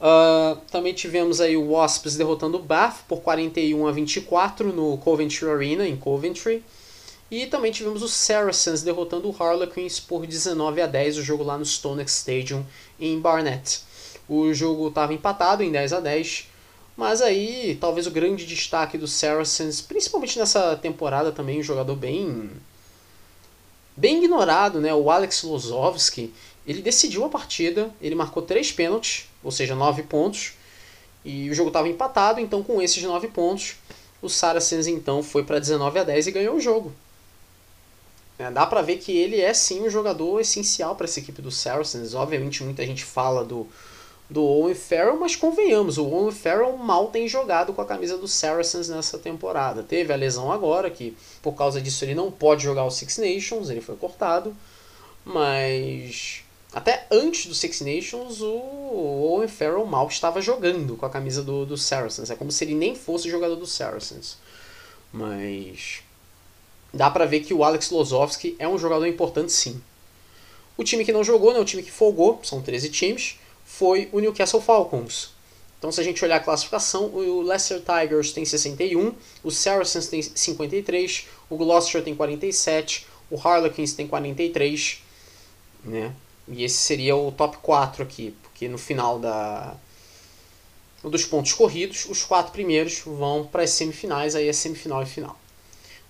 [0.00, 5.48] Uh, também tivemos aí o Wasps derrotando o Bath por 41 a 24 no Coventry
[5.48, 6.62] Arena, em Coventry.
[7.30, 11.56] E também tivemos o Saracens derrotando o Harlequins por 19 a 10, o jogo lá
[11.56, 12.64] no Stonex Stadium
[13.00, 13.80] em Barnet.
[14.28, 16.48] O jogo estava empatado em 10 a 10,
[16.96, 22.50] mas aí talvez o grande destaque do Saracens, principalmente nessa temporada também, um jogador bem
[23.96, 26.32] bem ignorado, né, o Alex Lozovski,
[26.66, 30.54] ele decidiu a partida, ele marcou três pênaltis, ou seja, nove pontos,
[31.24, 33.76] e o jogo estava empatado, então com esses nove pontos,
[34.20, 36.92] o Saracens então foi para 19 a 10 e ganhou o jogo.
[38.38, 41.52] É, dá para ver que ele é sim um jogador essencial para essa equipe do
[41.52, 42.14] Saracens.
[42.14, 43.68] Obviamente muita gente fala do,
[44.28, 48.26] do Owen Farrell, mas convenhamos, o Owen Farrell mal tem jogado com a camisa do
[48.26, 49.82] Saracens nessa temporada.
[49.82, 53.68] Teve a lesão agora, que por causa disso ele não pode jogar o Six Nations,
[53.68, 54.56] ele foi cortado,
[55.24, 56.42] mas
[56.74, 61.64] até antes do Six Nations, o Owen Farrell mal estava jogando com a camisa do,
[61.64, 62.30] do Saracens.
[62.30, 64.38] É como se ele nem fosse jogador do Saracens.
[65.12, 66.02] Mas
[66.92, 69.80] dá para ver que o Alex Lozovski é um jogador importante sim.
[70.76, 73.38] O time que não jogou, né, o time que folgou, são 13 times,
[73.78, 75.32] foi o Newcastle Falcons.
[75.78, 79.12] Então se a gente olhar a classificação, o Leicester Tigers tem 61,
[79.42, 85.02] o Saracens tem 53, o Gloucester tem 47, o Harlequins tem 43,
[85.84, 86.14] né?
[86.48, 89.76] E esse seria o top 4 aqui, porque no final da
[91.02, 95.38] dos pontos corridos, os quatro primeiros vão para as semifinais, aí é semifinal e final.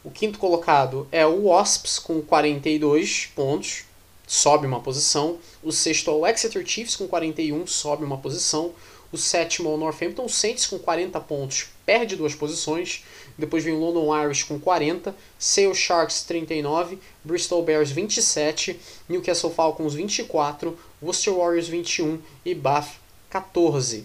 [0.04, 3.86] O quinto colocado é o Wasps com 42 pontos,
[4.34, 5.38] sobe uma posição.
[5.62, 8.72] O sexto é o Exeter Chiefs com 41, sobe uma posição.
[9.12, 13.04] O sétimo é o Northampton Saints com 40 pontos, perde duas posições.
[13.38, 18.78] Depois vem o London Irish com 40, Sale Sharks 39, Bristol Bears 27,
[19.08, 22.96] Newcastle Falcons 24, Worcester Warriors 21 e Bath
[23.30, 24.04] 14.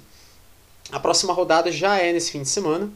[0.92, 2.92] A próxima rodada já é nesse fim de semana,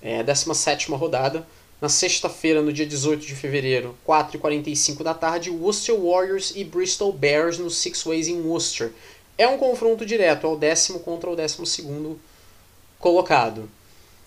[0.00, 1.46] é a 17 rodada.
[1.82, 7.58] Na sexta-feira, no dia 18 de fevereiro, 4h45 da tarde, Worcester Warriors e Bristol Bears
[7.58, 8.92] no Six Ways in Worcester.
[9.36, 12.20] É um confronto direto, é o décimo contra o décimo segundo
[13.00, 13.68] colocado.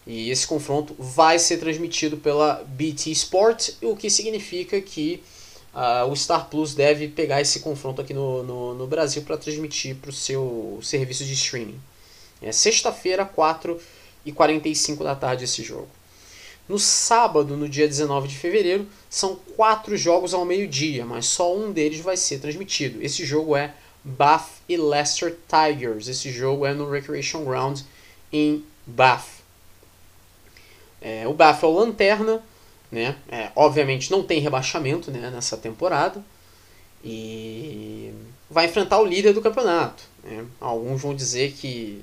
[0.06, 5.24] E esse confronto vai ser transmitido pela BT Sport, o que significa que
[5.74, 9.96] uh, o Star Plus deve pegar esse confronto aqui no, no, no Brasil para transmitir
[9.96, 11.80] para o seu serviço de streaming.
[12.42, 13.80] É sexta-feira, 4
[14.26, 15.88] e 45 da tarde esse jogo.
[16.68, 21.72] No sábado, no dia 19 de fevereiro, são quatro jogos ao meio-dia, mas só um
[21.72, 23.02] deles vai ser transmitido.
[23.04, 26.08] Esse jogo é Bath e Leicester Tigers.
[26.08, 27.82] Esse jogo é no Recreation Ground
[28.34, 29.28] em Bath.
[31.02, 32.42] É, o Bath é o lanterna,
[32.92, 33.16] né?
[33.30, 36.24] É, obviamente não tem rebaixamento né, nessa temporada
[37.04, 38.12] e
[38.50, 40.04] vai enfrentar o líder do campeonato.
[40.24, 40.46] Né?
[40.60, 42.02] Alguns vão dizer que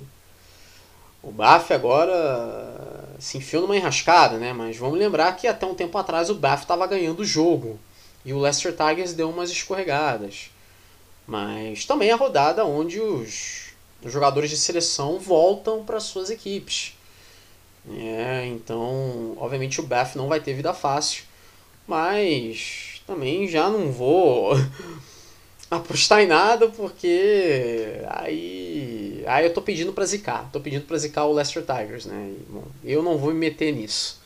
[1.23, 4.53] o Baf agora se enfiou numa enrascada, né?
[4.53, 7.79] Mas vamos lembrar que até um tempo atrás o Baf estava ganhando o jogo.
[8.25, 10.51] E o Leicester Tigers deu umas escorregadas.
[11.27, 13.73] Mas também é a rodada onde os,
[14.05, 16.97] jogadores de seleção voltam para suas equipes.
[17.89, 21.25] É, então, obviamente o Baf não vai ter vida fácil.
[21.87, 24.55] Mas também já não vou
[25.77, 31.25] apostar em nada porque aí aí eu tô pedindo para zicar, tô pedindo para zicar
[31.25, 32.35] o Leicester Tigers, né?
[32.37, 34.20] E, bom, eu não vou me meter nisso.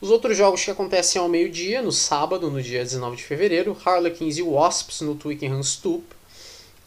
[0.00, 4.38] Os outros jogos que acontecem ao meio-dia, no sábado, no dia 19 de fevereiro, Harlequins
[4.38, 6.04] e Wasps no Twickenham Stoop,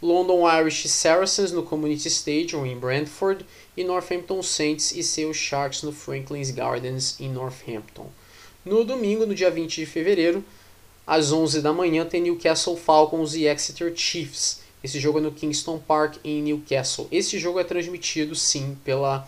[0.02, 5.82] London Irish e Saracens no Community Stadium em Brentford e Northampton Saints e seus Sharks
[5.84, 8.08] no Franklin's Gardens em Northampton.
[8.64, 10.44] No domingo, no dia 20 de fevereiro,
[11.08, 14.60] às 11 da manhã tem Newcastle Falcons e Exeter Chiefs.
[14.84, 17.08] Esse jogo é no Kingston Park em Newcastle.
[17.10, 19.26] Esse jogo é transmitido sim pela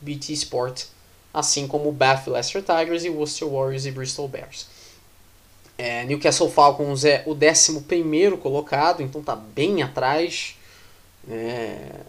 [0.00, 0.84] BT Sport,
[1.32, 4.66] assim como Bath Leicester Tigers e Worcester Warriors e Bristol Bears.
[5.78, 10.56] É, Newcastle Falcons é o 11 colocado, então tá bem atrás.
[11.30, 12.00] É,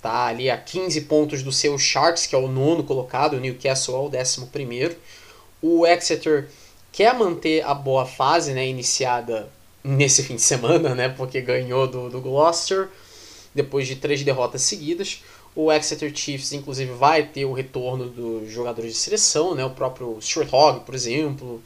[0.00, 3.34] tá ali a 15 pontos do seu Sharks, que é o nono colocado.
[3.34, 4.96] O Newcastle é o 11.
[5.60, 6.48] O Exeter
[6.94, 9.50] quer manter a boa fase né, iniciada
[9.82, 12.88] nesse fim de semana, né, porque ganhou do, do Gloucester
[13.52, 15.22] depois de três derrotas seguidas.
[15.56, 20.18] O Exeter Chiefs, inclusive, vai ter o retorno dos jogadores de seleção, né, o próprio
[20.20, 21.60] Stuart Hogg, por exemplo.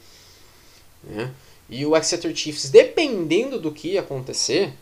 [1.03, 1.31] Né,
[1.69, 4.73] e o Exeter Chiefs, dependendo do que acontecer,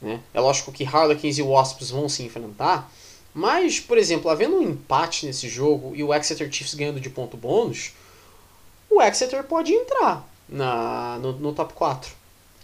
[0.00, 2.92] né, é lógico que Harlequins e Wasps vão se enfrentar,
[3.34, 7.36] mas, por exemplo, havendo um empate nesse jogo e o Exeter Chiefs ganhando de ponto
[7.36, 7.92] bônus,
[8.90, 12.12] o Exeter pode entrar na, no, no top 4,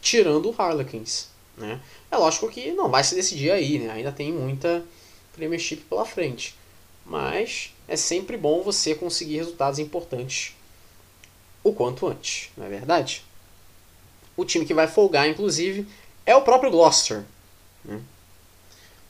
[0.00, 1.28] tirando o Harlequins.
[1.56, 1.80] Né?
[2.10, 3.90] É lógico que não vai se decidir aí, né?
[3.92, 4.82] ainda tem muita
[5.34, 6.56] Premiership pela frente.
[7.04, 10.54] Mas é sempre bom você conseguir resultados importantes
[11.64, 13.24] o quanto antes, não é verdade?
[14.36, 15.86] O time que vai folgar, inclusive,
[16.26, 17.24] é o próprio Gloucester.
[17.84, 18.00] Né?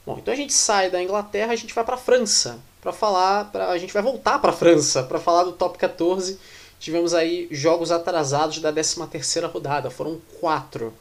[0.05, 3.49] Bom, então a gente sai da Inglaterra, a gente vai para a França para falar,
[3.51, 6.37] pra, a gente vai voltar para a França para falar do top 14
[6.83, 10.93] tivemos aí jogos atrasados da 13ª rodada, foram quatro.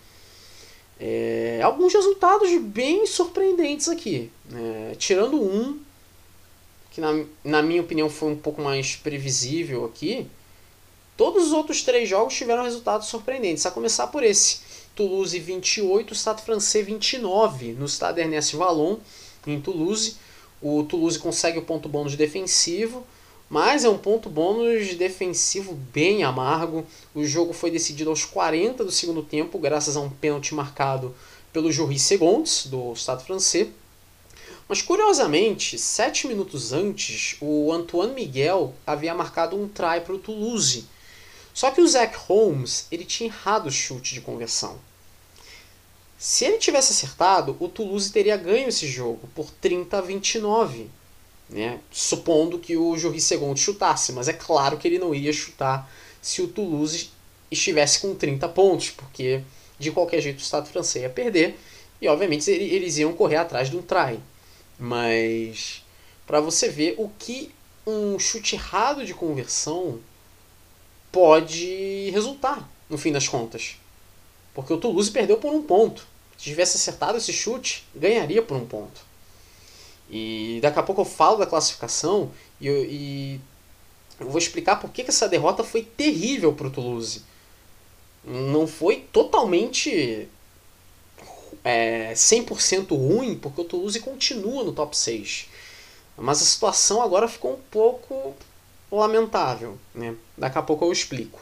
[1.01, 4.31] É, alguns resultados bem surpreendentes aqui.
[4.49, 4.95] Né?
[4.97, 5.81] Tirando um,
[6.93, 10.29] que na, na minha opinião foi um pouco mais previsível aqui,
[11.17, 13.67] todos os outros três jogos tiveram resultados surpreendentes.
[13.67, 14.61] A começar por esse.
[14.95, 18.99] Toulouse 28, Stade Francês 29, no Stade Ernest Vallon,
[19.45, 20.15] em Toulouse.
[20.61, 23.05] O Toulouse consegue o ponto bônus defensivo,
[23.53, 26.87] mas é um ponto bônus defensivo bem amargo.
[27.15, 31.15] O jogo foi decidido aos 40 do segundo tempo, graças a um pênalti marcado
[31.53, 33.69] pelo Jury Segondes, do Estado francês.
[34.67, 40.87] Mas curiosamente, sete minutos antes, o Antoine Miguel havia marcado um try para o Toulouse.
[41.53, 44.79] Só que o Zach Holmes ele tinha errado o chute de conversão.
[46.17, 50.89] Se ele tivesse acertado, o Toulouse teria ganho esse jogo por 30 a 29
[51.53, 51.81] né?
[51.91, 55.91] supondo que o Jorri Segundo chutasse, mas é claro que ele não iria chutar
[56.21, 57.11] se o Toulouse
[57.51, 59.43] estivesse com 30 pontos, porque
[59.79, 61.59] de qualquer jeito o Estado francês ia perder
[62.01, 64.19] e obviamente eles iam correr atrás de um try.
[64.79, 65.83] Mas
[66.27, 67.53] para você ver o que
[67.87, 70.01] um chute errado de conversão
[71.11, 73.77] pode resultar no fim das contas.
[74.55, 76.07] Porque o Toulouse perdeu por um ponto.
[76.37, 79.12] Se tivesse acertado esse chute, ganharia por um ponto.
[80.13, 83.41] E daqui a pouco eu falo da classificação e, eu, e
[84.21, 87.23] eu vou explicar por que, que essa derrota foi terrível para o Toulouse.
[88.23, 90.29] Não foi totalmente
[91.65, 95.49] é, 100% ruim, porque o Toulouse continua no top 6.
[96.19, 98.35] Mas a situação agora ficou um pouco
[98.91, 99.79] lamentável.
[99.95, 100.15] Né?
[100.37, 101.41] Daqui a pouco eu explico.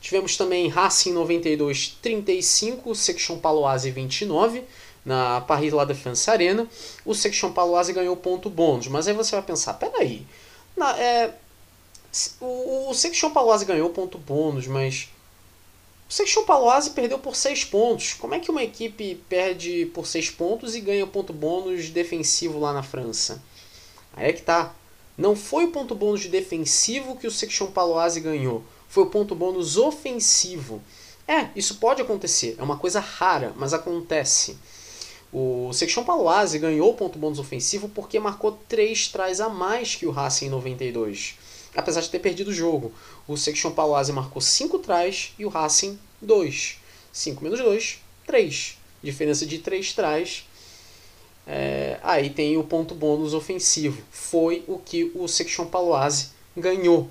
[0.00, 4.64] Tivemos também Racing 92 35, Section Paloise 29
[5.04, 6.66] na Paris La Défense Arena.
[7.04, 10.26] O Section Paloise ganhou ponto bônus, mas aí você vai pensar, peraí,
[10.76, 11.34] na, é,
[12.40, 15.08] o, o Section Paloise ganhou ponto bônus, mas
[16.08, 18.14] o Section Paloise perdeu por 6 pontos.
[18.14, 22.72] Como é que uma equipe perde por 6 pontos e ganha ponto bônus defensivo lá
[22.72, 23.42] na França?
[24.12, 24.74] Aí é que tá.
[25.16, 29.76] Não foi o ponto bônus defensivo que o Section Paloise ganhou, foi o ponto bônus
[29.76, 30.82] ofensivo.
[31.26, 34.58] É, isso pode acontecer, é uma coisa rara, mas acontece.
[35.36, 40.12] O Section Paloise ganhou ponto bônus ofensivo porque marcou 3 trás a mais que o
[40.12, 41.34] Racing em 92,
[41.74, 42.92] apesar de ter perdido o jogo.
[43.26, 46.78] O Section Paloise marcou 5 trás e o Racing 2.
[47.12, 48.78] 5 menos 2, 3.
[49.02, 50.44] Diferença de 3 trás
[51.44, 54.00] é, aí tem o ponto bônus ofensivo.
[54.12, 57.10] Foi o que o Section Paloise ganhou.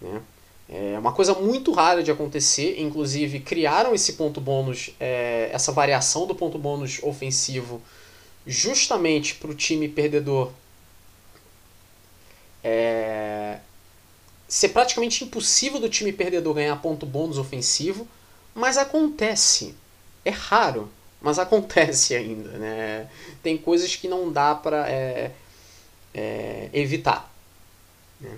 [0.00, 0.20] Né?
[0.68, 2.80] É uma coisa muito rara de acontecer.
[2.80, 7.80] Inclusive, criaram esse ponto bônus, é, essa variação do ponto bônus ofensivo,
[8.46, 10.52] justamente para o time perdedor
[12.62, 13.58] é,
[14.46, 18.06] ser praticamente impossível do time perdedor ganhar ponto bônus ofensivo.
[18.54, 19.74] Mas acontece.
[20.24, 20.90] É raro
[21.20, 23.08] mas acontece ainda, né?
[23.42, 25.32] Tem coisas que não dá para é,
[26.14, 27.32] é, evitar.
[28.20, 28.36] Né?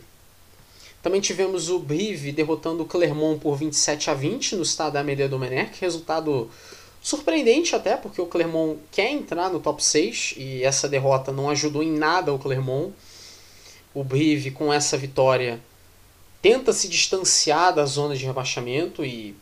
[1.03, 5.29] Também tivemos o Brive derrotando o Clermont por 27 a 20 no estado da Amélie
[5.29, 6.51] Domenech, resultado
[7.03, 11.83] surpreendente até, porque o Clermont quer entrar no top 6 e essa derrota não ajudou
[11.83, 12.93] em nada o Clermont.
[13.95, 15.59] O Brive com essa vitória
[16.43, 19.35] tenta se distanciar da zona de rebaixamento e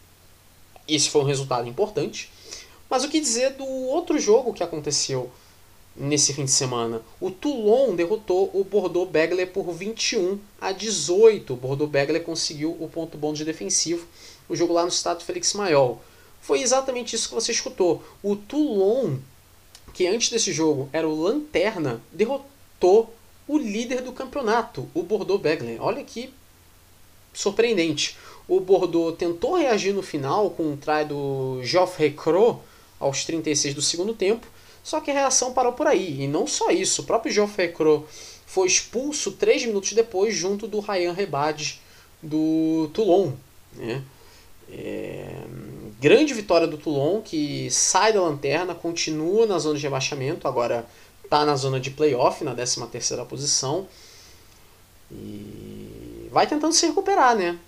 [0.86, 2.30] esse foi um resultado importante.
[2.88, 5.30] Mas o que dizer do outro jogo que aconteceu
[5.98, 7.02] nesse fim de semana?
[7.20, 11.52] O Toulon derrotou o Bordeaux Begley por 21 a 18.
[11.52, 14.06] O Bordeaux Begley conseguiu o ponto bom de defensivo.
[14.48, 16.02] O jogo lá no estado Félix Maiol.
[16.40, 18.02] Foi exatamente isso que você escutou.
[18.22, 19.16] O Toulon,
[19.92, 23.12] que antes desse jogo era o Lanterna, derrotou
[23.46, 25.78] o líder do campeonato, o Bordeaux Begley.
[25.80, 26.32] Olha que
[27.32, 28.16] surpreendente.
[28.46, 32.56] O Bordeaux tentou reagir no final com o try do Geoffrey Croix,
[32.98, 34.46] aos 36 do segundo tempo,
[34.82, 36.22] só que a reação parou por aí.
[36.22, 38.06] E não só isso, o próprio Geoffrey Crow
[38.46, 41.80] foi expulso três minutos depois junto do Ryan Rebad
[42.22, 43.32] do Toulon.
[43.74, 44.02] Né?
[44.70, 45.42] É...
[46.00, 50.86] Grande vitória do Toulon, que sai da lanterna, continua na zona de rebaixamento, agora
[51.24, 53.86] está na zona de playoff, na 13ª posição.
[55.10, 57.58] E vai tentando se recuperar, né?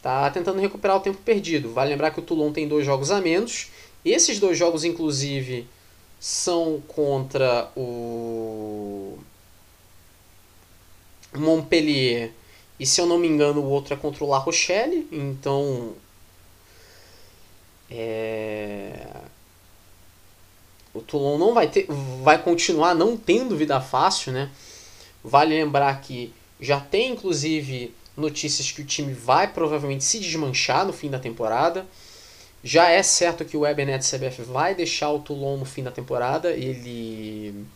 [0.00, 1.72] Tá tentando recuperar o tempo perdido.
[1.72, 3.68] Vale lembrar que o Toulon tem dois jogos a menos
[4.10, 5.66] esses dois jogos, inclusive,
[6.20, 9.18] são contra o
[11.34, 12.32] Montpellier
[12.78, 15.08] e, se eu não me engano, o outro é contra o La Rochelle.
[15.10, 15.94] Então,
[17.90, 19.06] é...
[20.92, 21.86] o Toulon não vai ter,
[22.22, 24.50] vai continuar não tendo vida fácil, né?
[25.24, 30.92] Vale lembrar que já tem, inclusive, notícias que o time vai provavelmente se desmanchar no
[30.92, 31.86] fim da temporada.
[32.62, 36.50] Já é certo que o Webernet CBF vai deixar o Toulon no fim da temporada.
[36.50, 37.66] Ele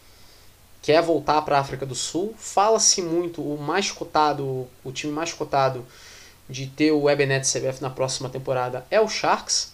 [0.83, 2.35] quer voltar para a África do Sul.
[2.37, 5.87] Fala-se muito, o mais cotado, o time mais cotado
[6.49, 9.73] de ter o Webernet CBF na próxima temporada é o Sharks,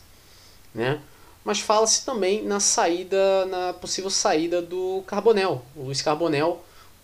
[0.74, 1.00] né?
[1.42, 5.64] Mas fala-se também na saída, na possível saída do Carbonel.
[5.74, 6.62] O Luiz Carbonel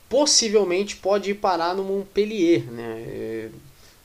[0.08, 3.02] possivelmente pode ir parar no Montpellier, né?
[3.06, 3.48] É,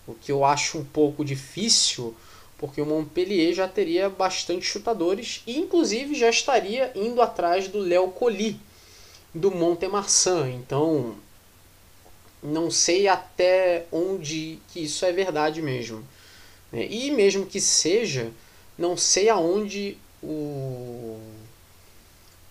[0.07, 2.15] o que eu acho um pouco difícil
[2.57, 8.09] porque o Montpellier já teria bastante chutadores e inclusive já estaria indo atrás do Léo
[8.09, 8.59] Colli
[9.33, 10.49] do Montemarçan.
[10.49, 11.15] Então,
[12.41, 16.03] não sei até onde que isso é verdade mesmo.
[16.71, 16.87] Né?
[16.89, 18.31] E mesmo que seja,
[18.77, 21.19] não sei aonde o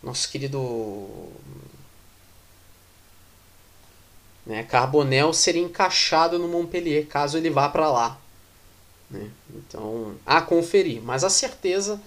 [0.03, 1.09] nosso querido
[4.47, 8.21] né, Carbonel seria encaixado no Montpellier caso ele vá para lá.
[9.11, 9.31] Né?
[9.55, 11.01] Então, a conferir.
[11.03, 12.01] Mas a certeza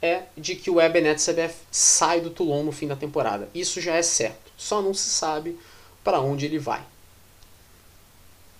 [0.00, 3.48] é de que o Ebenet CBF sai do Toulon no fim da temporada.
[3.54, 4.52] Isso já é certo.
[4.56, 5.58] Só não se sabe
[6.02, 6.82] para onde ele vai.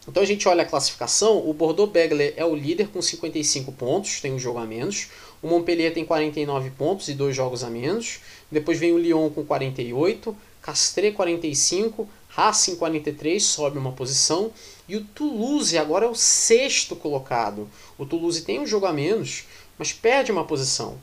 [0.09, 1.49] Então a gente olha a classificação.
[1.49, 5.09] O Bordeaux Begler é o líder com 55 pontos, tem um jogo a menos.
[5.43, 8.21] O Montpellier tem 49 pontos e dois jogos a menos.
[8.51, 14.53] Depois vem o Lyon com 48, Castre 45, Racing 43 sobe uma posição
[14.89, 17.69] e o Toulouse agora é o sexto colocado.
[17.99, 19.45] O Toulouse tem um jogo a menos,
[19.79, 20.99] mas perde uma posição.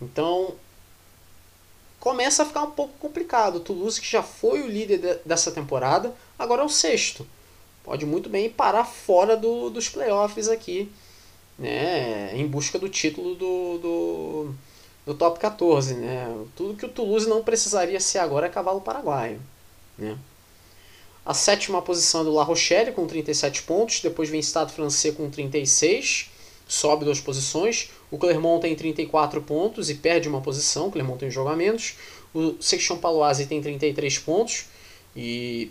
[0.00, 0.54] Então
[1.98, 3.56] começa a ficar um pouco complicado.
[3.56, 7.26] O Toulouse, que já foi o líder de, dessa temporada, agora é o sexto.
[7.82, 10.90] Pode muito bem parar fora do, dos playoffs aqui,
[11.58, 14.54] né, em busca do título do, do,
[15.06, 15.94] do top 14.
[15.94, 16.44] Né?
[16.54, 19.40] Tudo que o Toulouse não precisaria ser agora é cavalo paraguaio.
[19.96, 20.16] Né?
[21.26, 25.30] A sétima posição é do La Rochelle com 37 pontos, depois vem Estado francês com
[25.30, 26.30] 36,
[26.68, 27.88] sobe duas posições.
[28.10, 31.94] O Clermont tem 34 pontos e perde uma posição, o Clermont tem jogo a menos.
[32.34, 34.66] O Section Paloise tem 33 pontos
[35.16, 35.70] e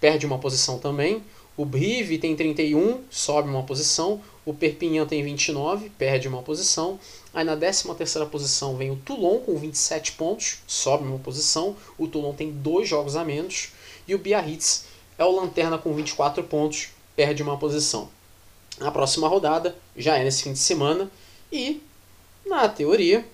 [0.00, 1.22] perde uma posição também.
[1.54, 4.22] O Brive tem 31, sobe uma posição.
[4.46, 6.98] O Perpignan tem 29, perde uma posição.
[7.32, 7.84] Aí na 13
[8.30, 11.76] posição vem o Toulon com 27 pontos, sobe uma posição.
[11.98, 13.68] O Toulon tem dois jogos a menos.
[14.06, 18.08] E o Biarritz é o Lanterna com 24 pontos, perde uma posição.
[18.80, 21.10] A próxima rodada já é nesse fim de semana
[21.52, 21.80] e,
[22.44, 23.24] na teoria,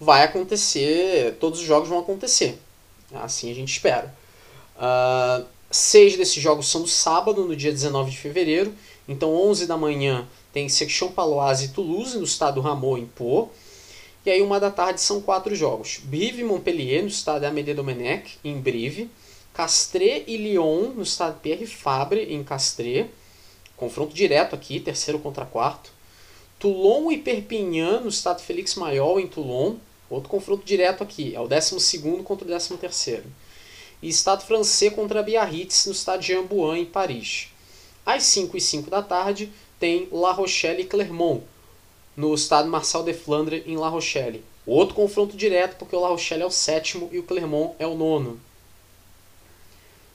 [0.00, 2.58] vai acontecer, todos os jogos vão acontecer.
[3.12, 4.14] Assim a gente espera.
[4.76, 8.74] Uh, seis desses jogos são no sábado, no dia 19 de fevereiro.
[9.06, 13.52] Então, 11 da manhã tem Section Paloise e Toulouse, no estado Ramon, em Pau.
[14.24, 16.00] E aí, uma da tarde, são quatro jogos.
[16.04, 19.10] Brive Montpellier, no estado Amédée Domenech, em Brive.
[19.58, 23.06] Castres e Lyon, no estado Pierre Fabre, em Castres.
[23.76, 25.90] Confronto direto aqui, terceiro contra quarto.
[26.60, 29.74] Toulon e Perpignan, no estado Félix Maior, em Toulon.
[30.08, 33.24] Outro confronto direto aqui, é o 12 contra o 13.
[34.00, 37.48] E Estado francês contra Biarritz, no estado de Amboin, em Paris.
[38.06, 39.50] Às 5 e 5 da tarde,
[39.80, 41.42] tem La Rochelle e Clermont,
[42.16, 44.44] no estado Marcel de Flandre, em La Rochelle.
[44.64, 47.96] Outro confronto direto, porque o La Rochelle é o sétimo e o Clermont é o
[47.96, 48.38] nono.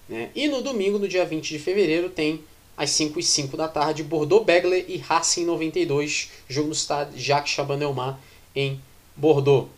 [0.07, 0.29] Né?
[0.35, 2.43] E no domingo, no dia 20 de fevereiro, tem
[2.75, 8.15] às 5 e 5 da tarde, Bordeaux-Begley e Racing 92, jogo no estádio Jacques Chaban-Delmas,
[8.55, 8.79] em
[9.15, 9.69] Bordeaux.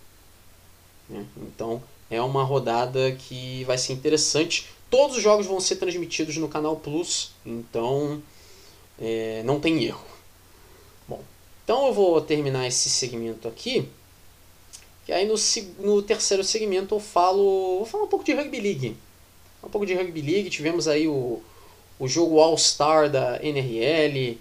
[1.10, 1.26] Né?
[1.38, 4.68] Então, é uma rodada que vai ser interessante.
[4.90, 8.22] Todos os jogos vão ser transmitidos no canal Plus, então
[9.00, 10.06] é, não tem erro.
[11.08, 11.22] Bom,
[11.64, 13.90] então eu vou terminar esse segmento aqui.
[15.08, 15.36] E aí no,
[15.80, 17.78] no terceiro segmento eu falo.
[17.78, 18.98] Vou falar um pouco de Rugby League
[19.66, 21.41] um pouco de Rugby League, tivemos aí o,
[21.99, 24.38] o jogo All-Star da NRL,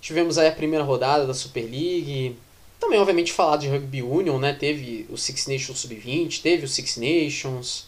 [0.00, 2.36] tivemos aí a primeira rodada da Super League,
[2.80, 4.52] também obviamente falar de Rugby Union, né?
[4.52, 7.86] teve o Six Nations Sub-20, teve o Six Nations,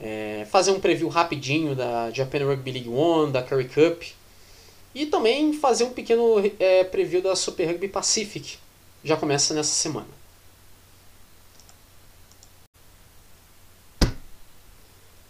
[0.00, 4.02] é, fazer um preview rapidinho da Japan Rugby League One, da Curry Cup,
[4.94, 8.58] e também fazer um pequeno é, preview da Super Rugby Pacific,
[9.04, 10.08] já começa nessa semana.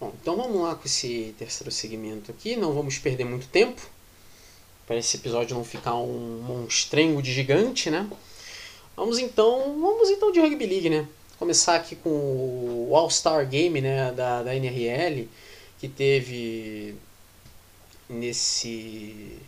[0.07, 3.82] Bom, então vamos lá com esse terceiro segmento aqui, não vamos perder muito tempo,
[4.86, 8.09] para esse episódio não ficar um monstrengo de gigante, né?
[8.94, 11.09] Vamos então, vamos então de Rugby League, né?
[11.40, 15.28] Começar aqui com o All-Star Game, né, da, da NRL,
[15.80, 16.94] que teve
[18.09, 19.40] nesse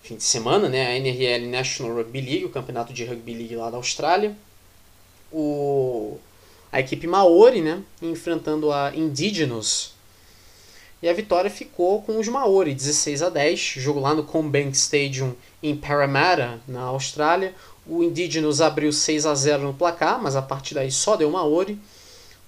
[0.00, 3.68] fim de semana, né, a NRL National Rugby League, o campeonato de rugby league lá
[3.68, 4.36] da Austrália.
[5.32, 6.20] O
[6.72, 9.94] a equipe Maori, né, enfrentando a Indigenous.
[11.02, 15.34] E a vitória ficou com os Maori, 16 a 10, jogo lá no Combank Stadium
[15.62, 17.54] em Parramatta, na Austrália.
[17.86, 21.78] O Indigenous abriu 6 a 0 no placar, mas a partir daí só deu Maori.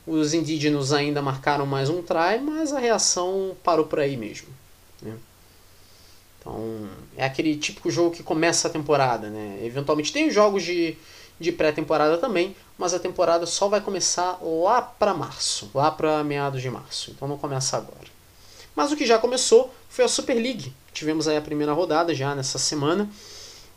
[0.06, 4.48] Os indígenas ainda marcaram mais um try, mas a reação parou por aí mesmo.
[5.00, 5.16] Né?
[6.38, 9.30] Então, é aquele típico jogo que começa a temporada.
[9.30, 9.60] Né?
[9.62, 10.96] Eventualmente tem jogos de,
[11.38, 16.60] de pré-temporada também, mas a temporada só vai começar lá para março, lá para meados
[16.60, 17.12] de março.
[17.12, 18.10] Então não começa agora.
[18.74, 20.72] Mas o que já começou foi a Super League.
[20.92, 23.08] Tivemos aí a primeira rodada já nessa semana.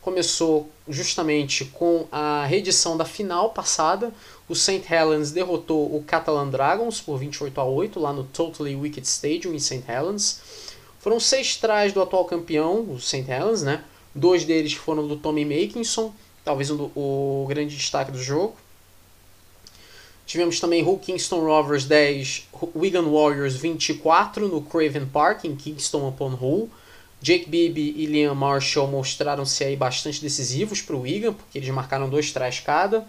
[0.01, 4.11] Começou justamente com a reedição da final passada.
[4.49, 4.83] O St.
[4.91, 9.59] Helens derrotou o Catalan Dragons por 28 a 8 lá no Totally Wicked Stadium em
[9.59, 9.83] St.
[9.87, 10.41] Helens.
[10.99, 13.29] Foram seis trás do atual campeão, o St.
[13.29, 13.83] Helens, né?
[14.15, 16.11] Dois deles foram do Tommy Makinson,
[16.43, 18.64] talvez o, o grande destaque do jogo.
[20.25, 26.33] Tivemos também Hull Kingston Rovers 10, Wigan Warriors 24 no Craven Park, em Kingston upon
[26.33, 26.69] Hull.
[27.21, 32.09] Jake Bibby e Liam Marshall mostraram-se aí bastante decisivos para o Wigan, porque eles marcaram
[32.09, 33.07] dois trás cada.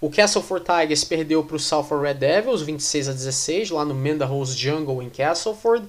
[0.00, 4.56] O Castleford Tigers perdeu para o Salford Red Devils 26 a 16 lá no Mendahouse
[4.56, 5.86] Jungle em Castleford.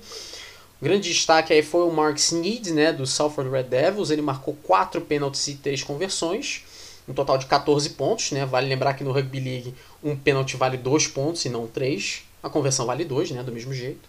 [0.82, 4.10] O grande destaque aí foi o Mark Sneed, né, do Salford Red Devils.
[4.10, 6.64] Ele marcou quatro pênaltis e três conversões.
[7.10, 8.32] Um total de 14 pontos.
[8.32, 8.46] Né?
[8.46, 12.24] Vale lembrar que no Rugby League um pênalti vale 2 pontos e não 3.
[12.44, 13.44] A conversão vale 2, né?
[13.44, 14.08] do mesmo jeito.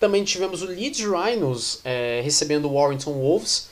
[0.00, 3.68] Também tivemos o Leeds Rhinos é, recebendo o Warrington Wolves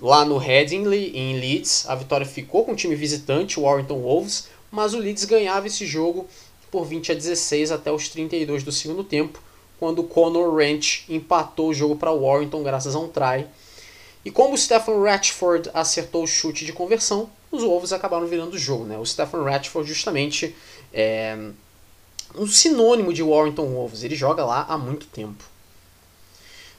[0.00, 1.88] lá no Headingley, em Leeds.
[1.88, 5.84] A vitória ficou com o time visitante, o Warrington Wolves, mas o Leeds ganhava esse
[5.84, 6.26] jogo
[6.70, 9.42] por 20 a 16 até os 32 do segundo tempo,
[9.78, 13.46] quando o Conor Ranch empatou o jogo para Warrington graças a um try.
[14.24, 18.58] E como o Stephen Ratchford acertou o chute de conversão, os Wolves acabaram virando o
[18.58, 18.84] jogo.
[18.84, 18.98] Né?
[18.98, 20.54] O Stephen Ratchford justamente
[20.92, 21.50] é
[22.34, 25.44] um sinônimo de Warrington Wolves, ele joga lá há muito tempo.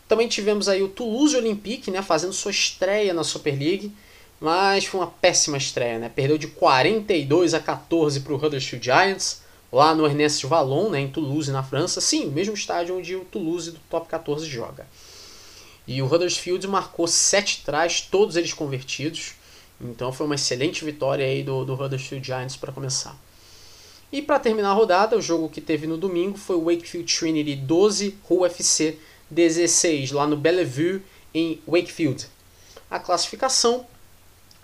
[0.07, 3.93] Também tivemos aí o Toulouse Olympique, né, fazendo sua estreia na Super League,
[4.39, 6.09] mas foi uma péssima estreia, né?
[6.13, 9.41] Perdeu de 42 a 14 para o Huddersfield Giants,
[9.72, 12.01] lá no Ernest Vallon, né, em Toulouse, na França.
[12.01, 14.86] Sim, o mesmo estádio onde o Toulouse do Top 14 joga.
[15.88, 19.34] E o Huddersfield marcou sete trás, todos eles convertidos.
[19.84, 23.17] Então foi uma excelente vitória aí do, do Huddersfield Giants para começar.
[24.11, 27.55] E para terminar a rodada, o jogo que teve no domingo foi o Wakefield Trinity
[27.55, 28.97] 12, UFC
[29.29, 31.01] 16, lá no Bellevue,
[31.34, 32.27] em Wakefield.
[32.89, 33.88] A classificação,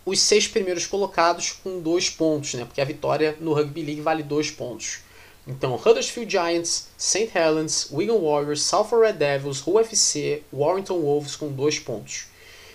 [0.06, 2.66] os seis primeiros colocados com dois pontos, né?
[2.66, 5.00] porque a vitória no Rugby League vale dois pontos.
[5.48, 7.32] Então, Huddersfield Giants, St.
[7.34, 12.26] Helens, Wigan Warriors, Salford Red Devils, UFC, Warrington Wolves com dois pontos.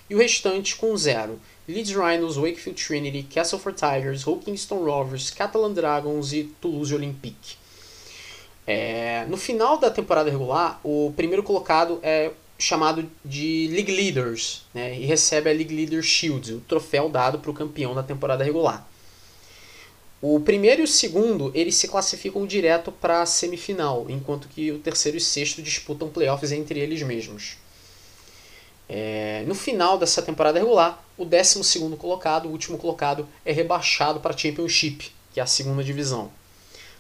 [0.09, 1.39] E o restante com zero.
[1.69, 7.57] Leeds Rhinos, Wakefield Trinity, Castleford Tigers, Hull Kingston Rovers, Catalan Dragons e Toulouse Olympique.
[8.67, 14.99] É, no final da temporada regular, o primeiro colocado é chamado de League Leaders né,
[14.99, 18.89] e recebe a League Leader Shield, o troféu dado para o campeão da temporada regular.
[20.21, 24.79] O primeiro e o segundo eles se classificam direto para a semifinal, enquanto que o
[24.79, 27.57] terceiro e sexto disputam playoffs entre eles mesmos.
[28.89, 34.35] É, no final dessa temporada regular, o 12 colocado, o último colocado, é rebaixado para
[34.35, 36.31] a Championship, que é a segunda divisão.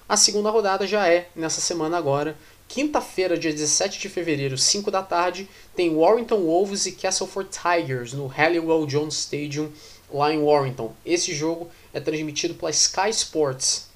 [0.08, 2.36] A segunda rodada já é nessa semana agora.
[2.68, 8.26] Quinta-feira, dia 17 de fevereiro, 5 da tarde, tem Warrington Wolves e Castleford Tigers no
[8.26, 9.70] Halliwell Jones Stadium,
[10.10, 10.94] lá em Warrington.
[11.04, 13.88] Esse jogo é transmitido pela Sky Sports.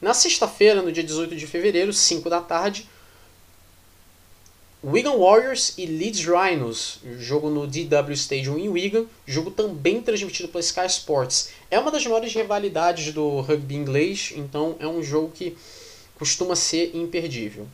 [0.00, 2.88] Na sexta-feira, no dia 18 de fevereiro, 5 da tarde,
[4.88, 10.60] Wigan Warriors e Leeds Rhinos, jogo no DW Stadium em Wigan, jogo também transmitido pela
[10.60, 11.48] Sky Sports.
[11.68, 15.56] É uma das maiores rivalidades do rugby inglês, então é um jogo que
[16.14, 17.66] costuma ser imperdível.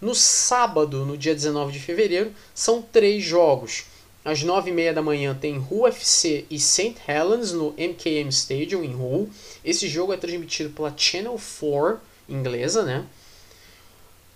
[0.00, 3.84] No sábado, no dia 19 de fevereiro, são três jogos.
[4.24, 6.96] Às 9h30 da manhã tem UFC e St.
[7.06, 9.30] Helens no MKM Stadium em Hull.
[9.64, 13.06] Esse jogo é transmitido pela Channel 4 inglesa, né?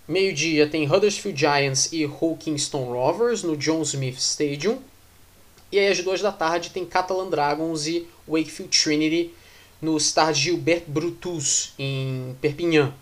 [0.07, 4.79] Meio-dia tem Huddersfield Giants e Hull Kingston Rovers no John Smith Stadium.
[5.69, 9.33] E aí às duas da tarde tem Catalan Dragons e Wakefield Trinity
[9.81, 12.93] no Stade Gilbert Brutus em Perpignan.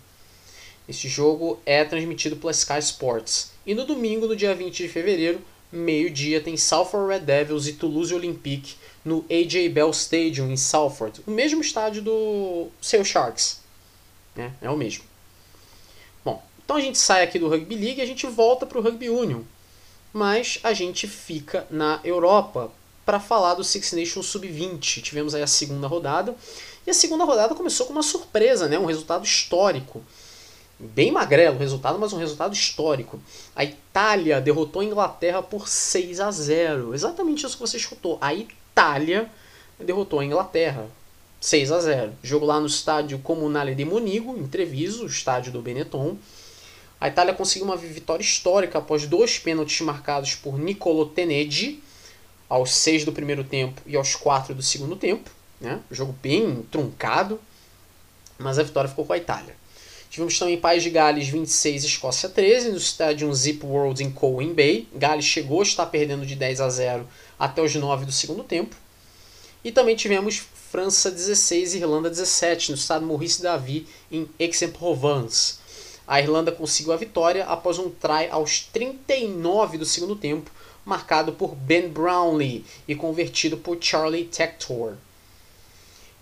[0.88, 3.52] Esse jogo é transmitido pela Sky Sports.
[3.64, 5.40] E no domingo, no dia 20 de fevereiro,
[5.70, 11.30] meio-dia, tem Salford Red Devils e Toulouse Olympique no AJ Bell Stadium em Salford, o
[11.30, 13.60] mesmo estádio do Seu Sharks.
[14.34, 14.52] Né?
[14.60, 15.04] É o mesmo.
[16.66, 19.08] Então a gente sai aqui do Rugby League e a gente volta para o Rugby
[19.08, 19.42] Union.
[20.12, 22.72] Mas a gente fica na Europa
[23.04, 25.00] para falar do Six Nations Sub-20.
[25.00, 26.34] Tivemos aí a segunda rodada.
[26.84, 28.76] E a segunda rodada começou com uma surpresa, né?
[28.76, 30.02] um resultado histórico.
[30.76, 33.20] Bem magrelo o resultado, mas um resultado histórico.
[33.54, 36.94] A Itália derrotou a Inglaterra por 6 a 0.
[36.94, 38.18] Exatamente isso que você escutou.
[38.20, 39.30] A Itália
[39.78, 40.88] derrotou a Inglaterra
[41.40, 42.12] 6 a 0.
[42.24, 46.16] Jogo lá no estádio Comunale de Monigo, em Treviso, estádio do Benetton.
[47.00, 51.80] A Itália conseguiu uma vitória histórica após dois pênaltis marcados por Nicolo Tenedi,
[52.48, 55.30] aos 6 do primeiro tempo e aos 4 do segundo tempo.
[55.60, 55.80] Né?
[55.90, 57.40] Jogo bem truncado,
[58.38, 59.54] mas a vitória ficou com a Itália.
[60.08, 64.88] Tivemos também País de Gales 26 Escócia 13 no estádio Zip World em Coen Bay.
[64.94, 67.06] Gales chegou a estar perdendo de 10 a 0
[67.38, 68.74] até os 9 do segundo tempo.
[69.64, 75.56] E também tivemos França 16 e Irlanda 17 no estádio Maurice Davy em Aix-en-Provence.
[76.06, 80.50] A Irlanda conseguiu a vitória após um try aos 39 do segundo tempo,
[80.84, 84.94] marcado por Ben Brownlee e convertido por Charlie Tector.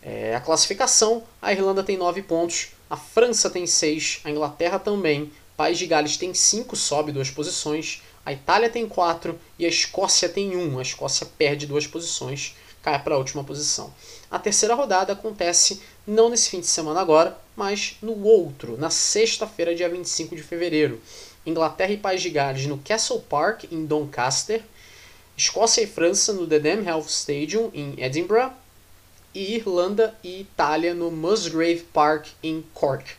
[0.03, 5.31] É, a classificação: a Irlanda tem 9 pontos, a França tem 6, a Inglaterra também,
[5.57, 10.29] País de Gales tem 5, sobe duas posições, a Itália tem 4 e a Escócia
[10.29, 10.79] tem 1.
[10.79, 13.93] A Escócia perde duas posições, cai para a última posição.
[14.35, 19.77] A terceira rodada acontece não nesse fim de semana agora, mas no outro, na sexta-feira,
[19.77, 21.01] dia 25 de fevereiro.
[21.47, 24.65] Inglaterra e País de Gales no Castle Park, em Doncaster.
[25.37, 28.51] Escócia e França no The Dam Health Stadium, em Edinburgh.
[29.33, 33.13] e Irlanda e Itália no Musgrave Park em Cork.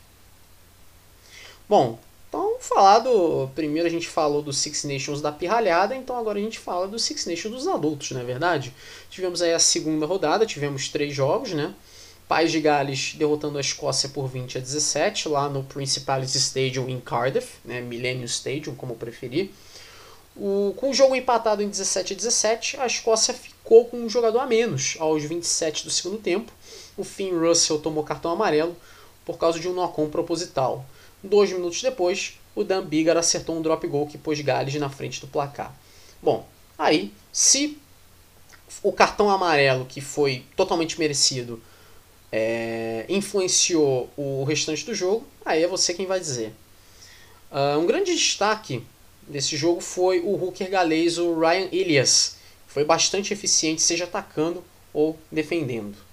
[1.70, 1.98] Bom,
[2.36, 3.48] então falar do.
[3.56, 7.00] Primeiro a gente falou do Six Nations da pirralhada, então agora a gente fala do
[7.00, 8.74] Six Nations dos adultos, não é verdade?
[9.10, 11.74] Tivemos aí a segunda rodada, tivemos três jogos, né?
[12.28, 17.00] Pais de Gales derrotando a Escócia por 20 a 17 lá no Principality Stadium em
[17.00, 17.80] Cardiff, né?
[17.80, 19.52] Millennium Stadium, como preferir.
[20.36, 24.40] O, com o jogo empatado em 17 a 17, a Escócia ficou com um jogador
[24.40, 26.52] a menos aos 27 do segundo tempo.
[26.98, 28.76] O Finn Russell tomou cartão amarelo
[29.24, 30.86] por causa de um knock-on proposital.
[31.26, 35.20] Dois minutos depois, o Dan Biggar acertou um drop goal que pôs Gales na frente
[35.20, 35.76] do placar.
[36.22, 36.48] Bom,
[36.78, 37.78] aí, se
[38.84, 41.62] o cartão amarelo, que foi totalmente merecido,
[42.32, 46.54] é, influenciou o restante do jogo, aí é você quem vai dizer.
[47.52, 48.84] Uh, um grande destaque
[49.28, 52.38] desse jogo foi o hooker galês, o Ryan Elias.
[52.68, 54.64] Foi bastante eficiente, seja atacando
[54.94, 56.05] ou defendendo.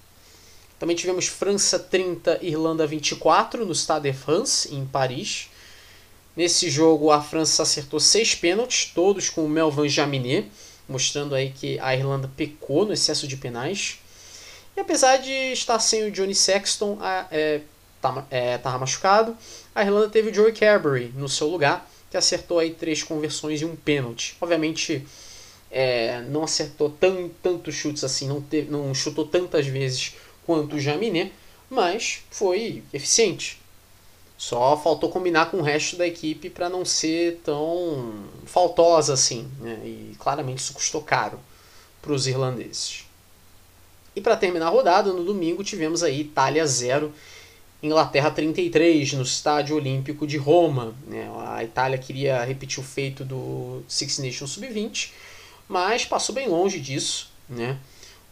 [0.79, 5.49] Também tivemos França 30, Irlanda 24 no Stade de France, em Paris.
[6.35, 10.49] Nesse jogo, a França acertou seis pênaltis, todos com o Melvin Jaminet,
[10.89, 13.99] mostrando aí que a Irlanda pecou no excesso de penais.
[14.75, 16.97] E apesar de estar sem o Johnny Sexton,
[17.31, 17.61] é,
[18.01, 19.37] tá, é, machucado,
[19.75, 23.65] a Irlanda teve o Joey Carberry no seu lugar, que acertou aí três conversões e
[23.65, 24.35] um pênalti.
[24.41, 25.05] Obviamente,
[25.71, 30.13] é, não acertou tão, tantos chutes assim, não, teve, não chutou tantas vezes
[30.45, 31.31] quanto o Jaminé,
[31.69, 33.59] mas foi eficiente.
[34.37, 39.49] Só faltou combinar com o resto da equipe para não ser tão faltosa assim.
[39.59, 39.79] Né?
[39.85, 41.39] E claramente isso custou caro
[42.01, 43.05] para os irlandeses.
[44.15, 47.13] E para terminar a rodada, no domingo tivemos aí Itália 0,
[47.81, 50.93] Inglaterra 33 no Estádio Olímpico de Roma.
[51.07, 51.29] Né?
[51.47, 55.11] A Itália queria repetir o feito do Six Nations Sub-20,
[55.67, 57.31] mas passou bem longe disso.
[57.49, 57.77] Né?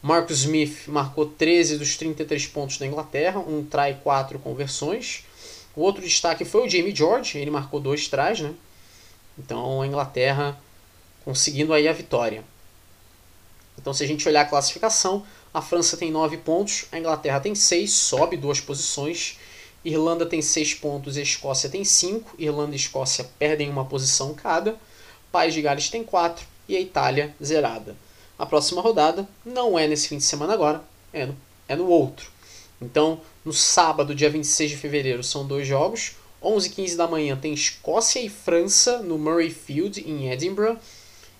[0.02, 5.24] Marcus Smith marcou 13 dos 33 pontos da Inglaterra, um try e 4 conversões.
[5.76, 8.52] O outro destaque foi o Jamie George, ele marcou dois tries, né?
[9.38, 10.60] Então a Inglaterra
[11.24, 12.42] conseguindo aí a vitória.
[13.78, 15.24] Então se a gente olhar a classificação,
[15.54, 19.38] a França tem 9 pontos, a Inglaterra tem 6, sobe duas posições.
[19.84, 22.34] Irlanda tem 6 pontos a Escócia tem 5.
[22.40, 24.76] Irlanda e Escócia perdem uma posição cada.
[25.30, 27.96] País de Gales tem 4 e a Itália zerada.
[28.42, 30.82] A próxima rodada não é nesse fim de semana agora,
[31.12, 31.36] é no,
[31.68, 32.28] é no outro.
[32.80, 36.16] Então, no sábado, dia 26 de fevereiro, são dois jogos.
[36.42, 40.76] 11 h 15 da manhã tem Escócia e França no Murray Field, em Edinburgh.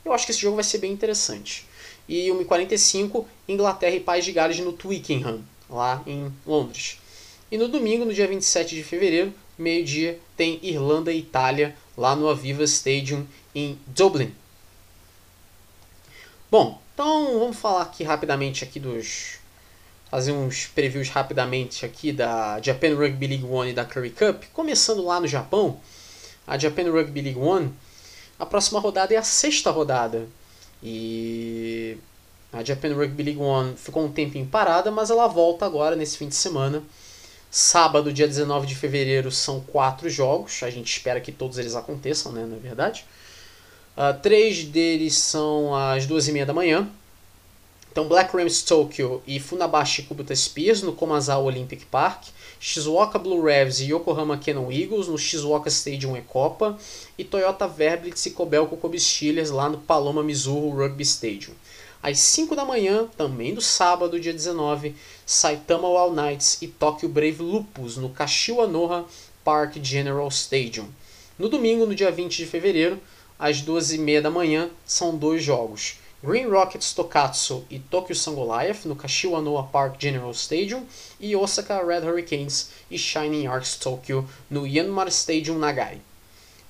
[0.04, 1.66] Eu acho que esse jogo vai ser bem interessante.
[2.08, 7.00] E 1h45, Inglaterra e País de Gales no Twickenham, lá em Londres.
[7.50, 12.28] E no domingo, no dia 27 de fevereiro, meio-dia, tem Irlanda e Itália lá no
[12.28, 14.32] Aviva Stadium em Dublin.
[16.48, 19.40] Bom, então vamos falar aqui rapidamente aqui dos
[20.08, 25.04] fazer uns previews rapidamente aqui da Japan Rugby League One e da Curry Cup, começando
[25.04, 25.80] lá no Japão,
[26.46, 27.74] a Japan Rugby League One,
[28.38, 30.28] a próxima rodada é a sexta rodada
[30.80, 31.98] e
[32.52, 36.28] a Japan Rugby League One ficou um tempinho parada, mas ela volta agora nesse fim
[36.28, 36.84] de semana.
[37.50, 40.62] Sábado, dia 19 de fevereiro, são quatro jogos.
[40.62, 42.46] A gente espera que todos eles aconteçam, né?
[42.46, 43.04] Não é verdade?
[43.96, 46.88] Uh, três deles são às duas e meia da manhã.
[47.90, 52.24] Então, Black Rams Tokyo e Funabashi Kubota Spears no Komazawa Olympic Park.
[52.58, 56.78] Shizuoka Blue Revs e Yokohama Cannon Eagles no Shizuoka Stadium Ecopa.
[57.18, 61.52] E Toyota Verblitz e Kobelco Kobe Steelers lá no Paloma Mizuru Rugby Stadium.
[62.02, 67.42] Às 5 da manhã, também do sábado, dia 19, Saitama Wild Knights e Tokyo Brave
[67.42, 69.04] Lupus no Kashiwa Noha
[69.44, 70.88] Park General Stadium.
[71.38, 72.98] No domingo, no dia 20 de fevereiro,
[73.42, 75.96] às 12h30 da manhã, são dois jogos.
[76.22, 80.86] Green Rockets Tokatsu e Tokyo Sun Goliath no Kashiwa Noa Park General Stadium
[81.18, 86.00] e Osaka Red Hurricanes e Shining Arcs Tokyo no Yanmar Stadium Nagai.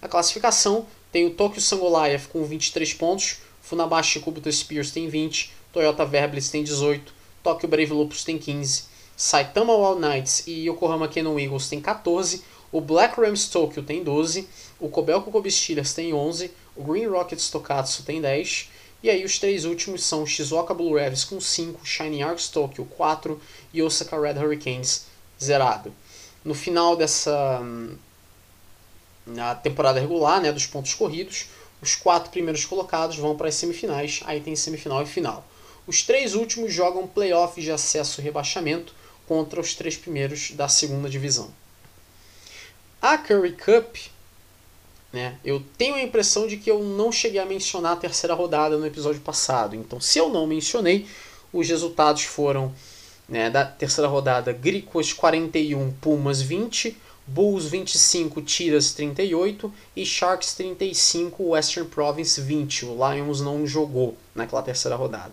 [0.00, 5.52] A classificação tem o Tokyo Sun Goliath com 23 pontos, Funabashi Kubuto Spears tem 20,
[5.74, 7.12] Toyota Verblitz tem 18,
[7.42, 12.42] Tokyo Brave Lupus tem 15, Saitama Wild Knights e Yokohama Cannon Eagles tem 14,
[12.72, 14.48] o Black Rams Tokyo tem 12,
[14.80, 18.70] o Kobelco Kobe Steelers tem 11, o Green Rockets Tokatsu tem 10,
[19.02, 23.40] e aí os três últimos são Shizuoka Blue Revs com 5, Shining Arcs Tokyo 4
[23.72, 25.06] e Osaka Red Hurricanes
[25.42, 25.92] zerado.
[26.44, 27.60] No final dessa
[29.26, 31.46] na temporada regular, né, dos pontos corridos,
[31.80, 35.46] os quatro primeiros colocados vão para as semifinais, aí tem semifinal e final.
[35.86, 38.94] Os três últimos jogam playoffs de acesso e rebaixamento
[39.26, 41.52] contra os três primeiros da segunda divisão.
[43.00, 43.96] A Curry Cup
[45.12, 45.36] né?
[45.44, 48.86] Eu tenho a impressão de que eu não cheguei a mencionar a terceira rodada no
[48.86, 49.76] episódio passado.
[49.76, 51.06] Então, se eu não mencionei,
[51.52, 52.72] os resultados foram
[53.28, 56.96] né, da terceira rodada, Gricos 41, Pumas 20,
[57.26, 62.86] Bulls 25, Tiras 38 e Sharks 35, Western Province 20.
[62.86, 65.32] O Lions não jogou naquela terceira rodada.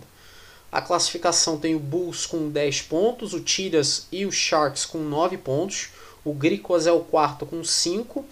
[0.70, 5.36] A classificação tem o Bulls com 10 pontos, o Tiras e o Sharks com 9
[5.38, 5.88] pontos,
[6.24, 8.24] o Gricos é o quarto com 5,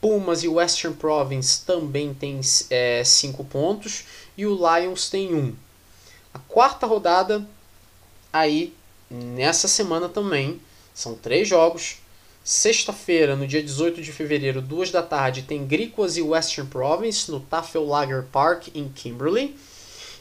[0.00, 4.04] Pumas e Western Province também tem 5 é, pontos
[4.36, 5.54] e o Lions tem 1.
[6.32, 7.46] A quarta rodada,
[8.32, 8.72] aí
[9.10, 10.60] nessa semana também,
[10.94, 11.96] são três jogos.
[12.44, 17.40] Sexta-feira, no dia 18 de fevereiro, 2 da tarde, tem Griquas e Western Province no
[17.40, 19.56] Tafellager Park em Kimberley.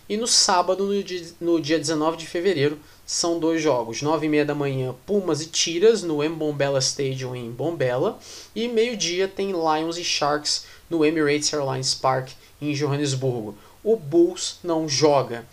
[0.10, 4.02] E no sábado, no dia, no dia 19 de fevereiro, são dois jogos.
[4.02, 8.20] 9 e meia da manhã, Pumas e Tiras no Mbombela Stadium em Bombela.
[8.54, 12.32] E meio-dia tem Lions e Sharks no Emirates Airlines Park
[12.62, 13.58] em Johannesburgo.
[13.82, 15.48] O Bulls não joga.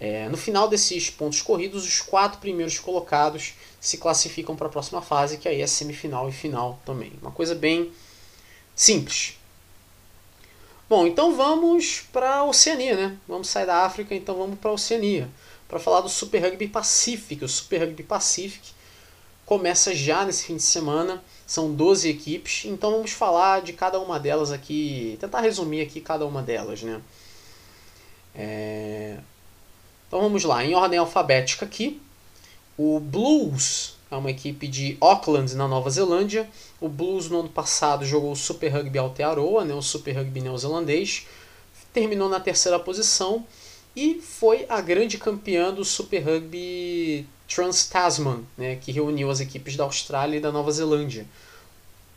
[0.00, 5.02] É, no final desses pontos corridos, os quatro primeiros colocados se classificam para a próxima
[5.02, 7.12] fase, que aí é semifinal e final também.
[7.20, 7.92] Uma coisa bem
[8.74, 9.38] simples.
[10.88, 13.16] Bom, então vamos para a Oceania, né?
[13.28, 15.28] Vamos sair da África, então vamos para a Oceania.
[15.68, 17.44] Para falar do Super Rugby Pacific.
[17.44, 18.70] O Super Rugby Pacific
[19.44, 21.22] começa já nesse fim de semana.
[21.46, 26.26] São 12 equipes, então vamos falar de cada uma delas aqui, tentar resumir aqui cada
[26.26, 27.00] uma delas, né?
[28.34, 29.18] É...
[30.08, 32.00] Então vamos lá, em ordem alfabética aqui.
[32.76, 36.48] O Blues é uma equipe de Auckland, na Nova Zelândia.
[36.80, 41.26] O Blues no ano passado jogou o Super Rugby Aotearoa, né, o Super Rugby neozelandês.
[41.92, 43.46] Terminou na terceira posição
[43.96, 49.84] e foi a grande campeã do Super Rugby Trans-Tasman, né, que reuniu as equipes da
[49.84, 51.26] Austrália e da Nova Zelândia.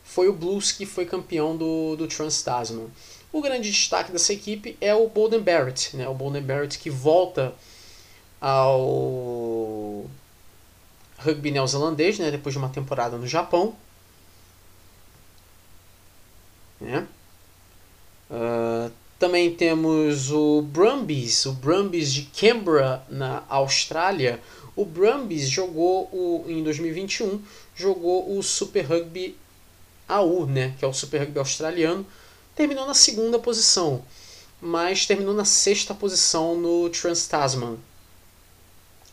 [0.03, 2.87] Foi o Blues que foi campeão do, do Trans-Tasman.
[3.31, 7.55] O grande destaque dessa equipe é o Bolden Barrett, né, o Bolden Barrett que volta
[8.41, 10.05] ao
[11.19, 13.73] rugby neozelandês, né, depois de uma temporada no Japão.
[16.81, 17.07] Né?
[18.29, 24.39] Uh, também temos o Brumbies, o Brumbies de Canberra, na Austrália.
[24.77, 27.41] O Brumbies jogou o, em 2021
[27.75, 29.37] jogou o Super Rugby
[30.07, 32.05] AU, né, que é o Super Rugby australiano.
[32.55, 34.03] Terminou na segunda posição,
[34.61, 37.77] mas terminou na sexta posição no Trans-Tasman.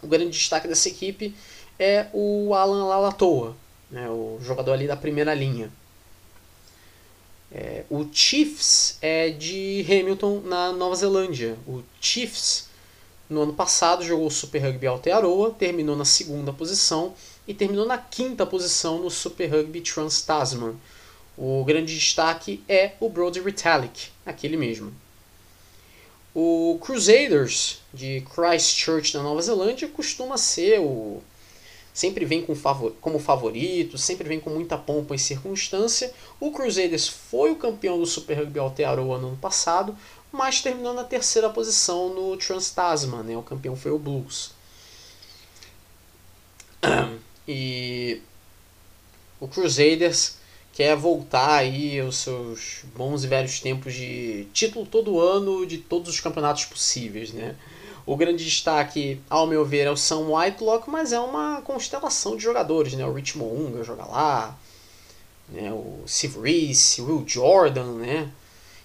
[0.03, 1.35] O grande destaque dessa equipe
[1.79, 3.57] é o Alan Lalatoa,
[3.91, 5.71] né, o jogador ali da primeira linha.
[7.59, 11.57] É, o Chiefs é de Hamilton, na Nova Zelândia.
[11.67, 12.69] O Chiefs,
[13.31, 17.15] no ano passado, jogou o Super Rugby Aotearoa, terminou na segunda posição
[17.49, 20.75] e terminou na quinta posição no Super Rugby Trans-Tasman.
[21.35, 24.93] O grande destaque é o Brody Retallick, aquele mesmo.
[26.35, 31.23] O Crusaders, de Christchurch, na Nova Zelândia, costuma ser o
[31.97, 36.13] sempre vem com favor, como favorito, sempre vem com muita pompa e circunstância.
[36.39, 39.97] O Crusaders foi o campeão do Super Rugby Aotearoa no ano passado,
[40.31, 43.35] mas terminou na terceira posição no Trans-Tasman, né?
[43.35, 44.51] o campeão foi o Blues.
[47.49, 48.21] E
[49.39, 50.39] o Crusaders
[50.73, 56.09] quer voltar aí aos seus bons e velhos tempos de título todo ano de todos
[56.13, 57.55] os campeonatos possíveis, né?
[58.07, 62.43] O grande destaque, ao meu ver, é o Sam Whitelock, mas é uma constelação de
[62.43, 63.05] jogadores, né?
[63.05, 64.57] O Rich Mounga joga lá,
[65.49, 65.73] né?
[65.73, 68.31] o Steve Reese, Will Jordan, né?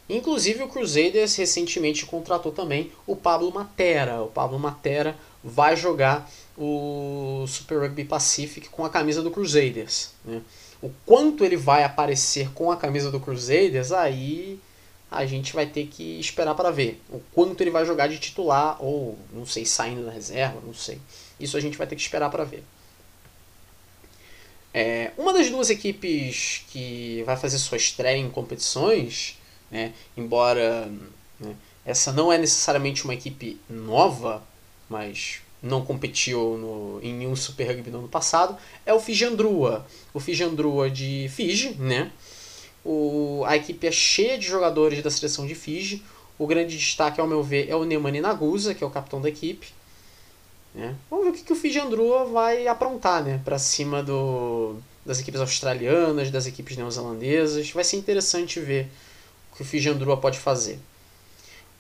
[0.10, 4.22] Inclusive o Crusaders recentemente contratou também o Pablo Matera.
[4.22, 10.10] O Pablo Matera vai jogar o Super Rugby Pacific com a camisa do Crusaders.
[10.26, 10.42] Né?
[10.82, 14.60] O quanto ele vai aparecer com a camisa do Crusaders, aí
[15.12, 18.82] a gente vai ter que esperar para ver o quanto ele vai jogar de titular
[18.82, 21.00] ou não sei saindo da reserva, não sei.
[21.38, 22.64] Isso a gente vai ter que esperar para ver.
[24.74, 29.38] É, uma das duas equipes que vai fazer sua estreia em competições,
[29.70, 30.90] né, embora
[31.38, 31.56] né,
[31.86, 34.42] essa não é necessariamente uma equipe nova,
[34.88, 39.86] mas não competiu no, em nenhum Super Rugby no ano passado, é o Fijandrua.
[40.14, 42.12] O Fijandrua de Fiji, né?
[42.84, 46.04] O, a equipe é cheia de jogadores da seleção de Fiji.
[46.38, 49.30] O grande destaque, ao meu ver, é o Neumani Nagusa, que é o capitão da
[49.30, 49.68] equipe.
[50.74, 50.96] Né?
[51.10, 53.40] Vamos ver o que, que o Fiji Andrua vai aprontar né?
[53.44, 54.76] para cima do,
[55.06, 57.70] das equipes australianas, das equipes neozelandesas.
[57.72, 58.90] Vai ser interessante ver
[59.52, 60.80] o que o Fiji Andrua pode fazer.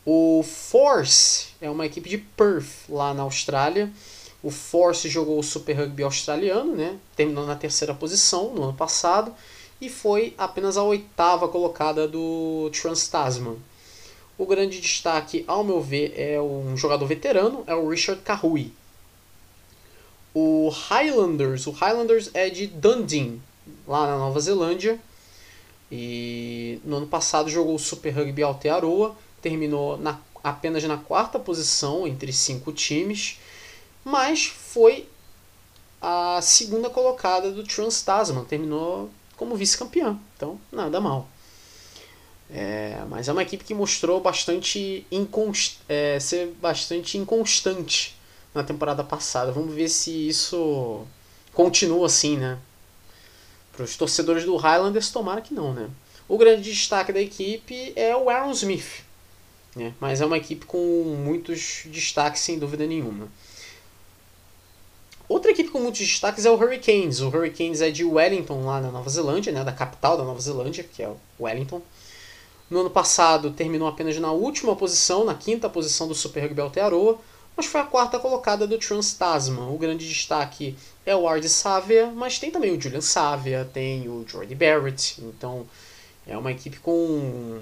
[0.05, 3.91] O Force é uma equipe de Perth, lá na Austrália.
[4.43, 6.97] O Force jogou o Super Rugby australiano, né?
[7.15, 9.33] terminou na terceira posição no ano passado
[9.81, 13.57] e foi apenas a oitava colocada do Trans-Tasman.
[14.37, 18.71] O grande destaque, ao meu ver, é um jogador veterano, é o Richard Kahui.
[20.33, 21.67] o Highlanders.
[21.67, 23.41] O Highlanders é de Dundee,
[23.87, 24.99] lá na Nova Zelândia.
[25.91, 32.07] E no ano passado jogou o Super Rugby Aotearoa, terminou na, apenas na quarta posição
[32.07, 33.39] entre cinco times,
[34.05, 35.07] mas foi
[36.01, 39.09] a segunda colocada do Trans Tasman, terminou
[39.41, 41.27] como vice-campeã, então nada mal.
[42.47, 45.03] É, mas é uma equipe que mostrou bastante
[45.89, 48.15] é, ser bastante inconstante
[48.53, 49.51] na temporada passada.
[49.51, 51.07] Vamos ver se isso
[51.53, 52.59] continua assim, né?
[53.73, 55.89] Para os torcedores do Highlanders, tomara que não, né?
[56.27, 59.03] O grande destaque da equipe é o Aaron Smith,
[59.75, 59.91] né?
[59.99, 63.27] mas é uma equipe com muitos destaques, sem dúvida nenhuma.
[65.41, 67.19] Outra equipe com muitos destaques é o Hurricanes.
[67.19, 69.63] O Hurricanes é de Wellington, lá na Nova Zelândia, né?
[69.63, 71.81] da capital da Nova Zelândia, que é Wellington.
[72.69, 77.17] No ano passado terminou apenas na última posição, na quinta posição do Super Rugby Aotearoa,
[77.57, 79.67] mas foi a quarta colocada do Trans Tasman.
[79.73, 80.75] O grande destaque
[81.07, 85.65] é o Ard Savia, mas tem também o Julian Savia, tem o Jordy Barrett, então
[86.27, 87.59] é uma equipe com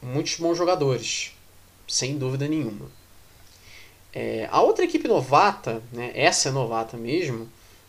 [0.00, 1.32] muitos bons jogadores,
[1.88, 2.86] sem dúvida nenhuma.
[4.18, 7.46] É, a outra equipe novata, né, essa é novata mesmo,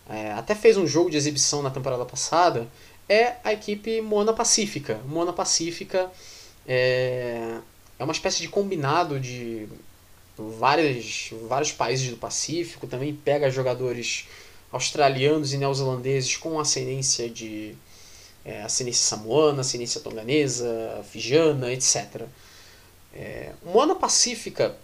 [0.09, 2.67] é, até fez um jogo de exibição na temporada passada,
[3.07, 4.99] é a equipe Moana Pacífica.
[5.05, 6.11] Moana Pacífica
[6.67, 7.59] é,
[7.97, 9.69] é uma espécie de combinado de
[10.37, 14.27] vários, vários países do Pacífico, também pega jogadores
[14.69, 17.73] australianos e neozelandeses com ascendência de
[18.43, 22.23] é, ascendência samoana, ascendência tonganesa, fijiana, etc.
[23.13, 24.75] É, Moana Pacífica,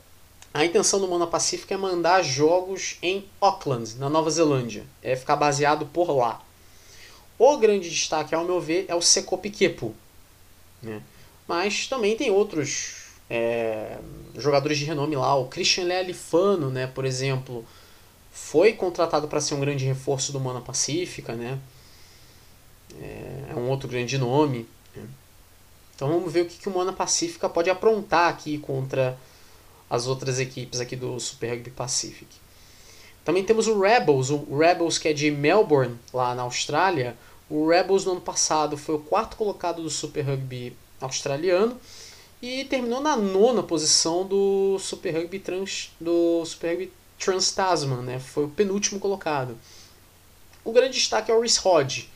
[0.53, 5.35] a intenção do Moana Pacífica é mandar jogos em Auckland, na Nova Zelândia, é ficar
[5.35, 6.41] baseado por lá.
[7.39, 9.95] O grande destaque, ao meu ver, é o Secopi Kepu.
[10.81, 11.01] Né?
[11.47, 13.97] Mas também tem outros é,
[14.37, 15.35] jogadores de renome lá.
[15.35, 17.65] O Christian Lealifano, né, por exemplo,
[18.31, 21.33] foi contratado para ser um grande reforço do Mana Pacífica.
[21.33, 21.57] Né?
[23.01, 24.67] É, é um outro grande nome.
[24.95, 25.03] Né?
[25.95, 29.17] Então vamos ver o que, que o Mana Pacífica pode aprontar aqui contra
[29.93, 32.25] as outras equipes aqui do Super Rugby Pacific.
[33.23, 37.15] Também temos o Rebels, o Rebels que é de Melbourne, lá na Austrália.
[37.47, 41.79] O Rebels no ano passado foi o quarto colocado do Super Rugby australiano
[42.41, 48.19] e terminou na nona posição do Super Rugby Trans, do Super Rugby Trans Tasman, né?
[48.19, 49.55] Foi o penúltimo colocado.
[50.65, 52.09] O grande destaque é o Rhys Hodge.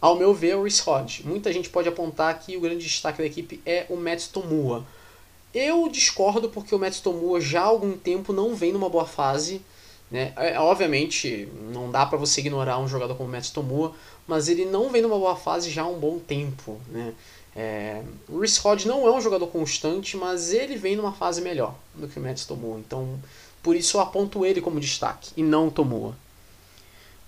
[0.00, 1.22] Ao meu ver, é o Rhys Hodge.
[1.26, 4.86] Muita gente pode apontar que o grande destaque da equipe é o Matt Tomua.
[5.54, 9.62] Eu discordo porque o Matt Tomua já há algum tempo não vem numa boa fase.
[10.10, 10.32] Né?
[10.36, 13.94] É, obviamente, não dá para você ignorar um jogador como o Matt Tomua,
[14.26, 16.80] mas ele não vem numa boa fase já há um bom tempo.
[16.88, 17.14] Né?
[17.56, 22.08] É, o Rhys não é um jogador constante, mas ele vem numa fase melhor do
[22.08, 22.78] que o Matt Tomua.
[22.80, 23.18] Então,
[23.62, 26.16] por isso eu aponto ele como destaque e não o Tomua.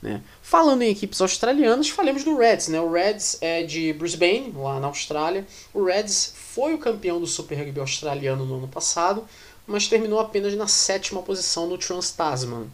[0.02, 0.20] Né?
[0.42, 2.68] Falando em equipes australianas, falemos do Reds.
[2.68, 2.80] Né?
[2.80, 5.46] O Reds é de Brisbane, lá na Austrália.
[5.72, 9.28] O Reds foi o campeão do Super Rugby australiano no ano passado,
[9.66, 12.66] mas terminou apenas na sétima posição no Trans-Tasman.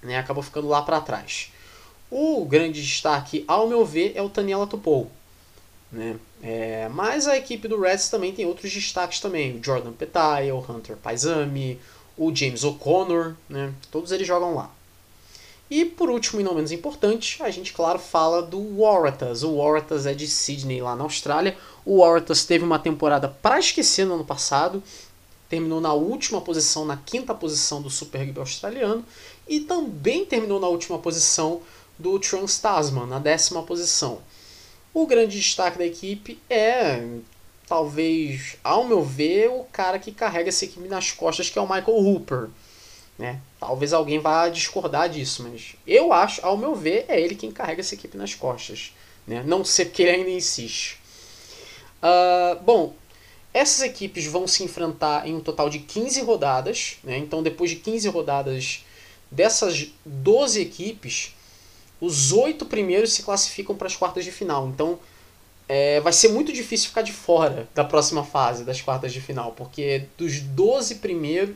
[0.00, 1.50] Né, acabou ficando lá para trás.
[2.08, 5.10] O grande destaque, ao meu ver, é o Taniela Tupou.
[5.90, 6.16] Né?
[6.40, 9.58] É, mas a equipe do Reds também tem outros destaques também.
[9.58, 11.76] O Jordan Petai, o Hunter Paisami,
[12.16, 13.74] o James O'Connor, né?
[13.90, 14.70] todos eles jogam lá.
[15.70, 19.44] E por último e não menos importante, a gente, claro, fala do Waratahs.
[19.44, 21.56] O Waratahs é de Sydney, lá na Austrália.
[21.84, 24.82] O Waratahs teve uma temporada para esquecer no ano passado
[25.50, 29.04] terminou na última posição, na quinta posição do Super Rugby australiano,
[29.48, 31.60] e também terminou na última posição
[31.98, 34.20] do Trans Tasman, na décima posição.
[34.94, 37.04] O grande destaque da equipe é,
[37.66, 41.68] talvez, ao meu ver, o cara que carrega essa equipe nas costas, que é o
[41.68, 42.48] Michael Hooper.
[43.20, 43.38] Né?
[43.60, 47.82] Talvez alguém vá discordar disso, mas eu acho, ao meu ver, é ele quem carrega
[47.82, 48.94] essa equipe nas costas.
[49.26, 49.42] Né?
[49.46, 50.98] Não sei porque ele ainda insiste.
[52.02, 52.94] Uh, bom,
[53.52, 56.96] essas equipes vão se enfrentar em um total de 15 rodadas.
[57.04, 57.18] Né?
[57.18, 58.86] Então, depois de 15 rodadas
[59.30, 61.36] dessas 12 equipes,
[62.00, 64.66] os oito primeiros se classificam para as quartas de final.
[64.66, 64.98] Então,
[65.68, 69.52] é, vai ser muito difícil ficar de fora da próxima fase das quartas de final,
[69.52, 71.54] porque dos 12 primeiros,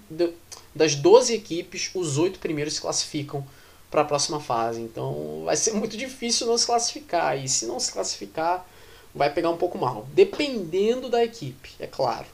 [0.75, 3.47] das 12 equipes, os oito primeiros se classificam
[3.91, 4.81] para a próxima fase.
[4.81, 7.39] Então, vai ser muito difícil não se classificar.
[7.39, 8.67] E se não se classificar,
[9.15, 10.07] vai pegar um pouco mal.
[10.13, 12.27] Dependendo da equipe, é claro.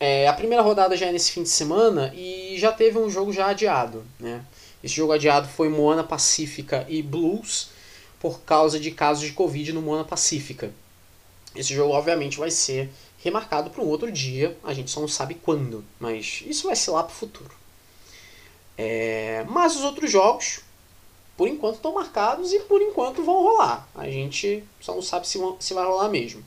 [0.00, 3.32] É, a primeira rodada já é nesse fim de semana e já teve um jogo
[3.32, 4.02] já adiado.
[4.18, 4.42] Né?
[4.82, 7.68] Esse jogo adiado foi Moana Pacífica e Blues
[8.18, 10.70] por causa de casos de Covid no Moana Pacífica.
[11.54, 12.90] Esse jogo, obviamente, vai ser
[13.22, 16.90] remarcado para um outro dia, a gente só não sabe quando, mas isso vai ser
[16.90, 17.54] lá para o futuro.
[18.76, 20.60] É, mas os outros jogos,
[21.36, 23.86] por enquanto, estão marcados e por enquanto vão rolar.
[23.94, 26.42] A gente só não sabe se, vão, se vai rolar mesmo.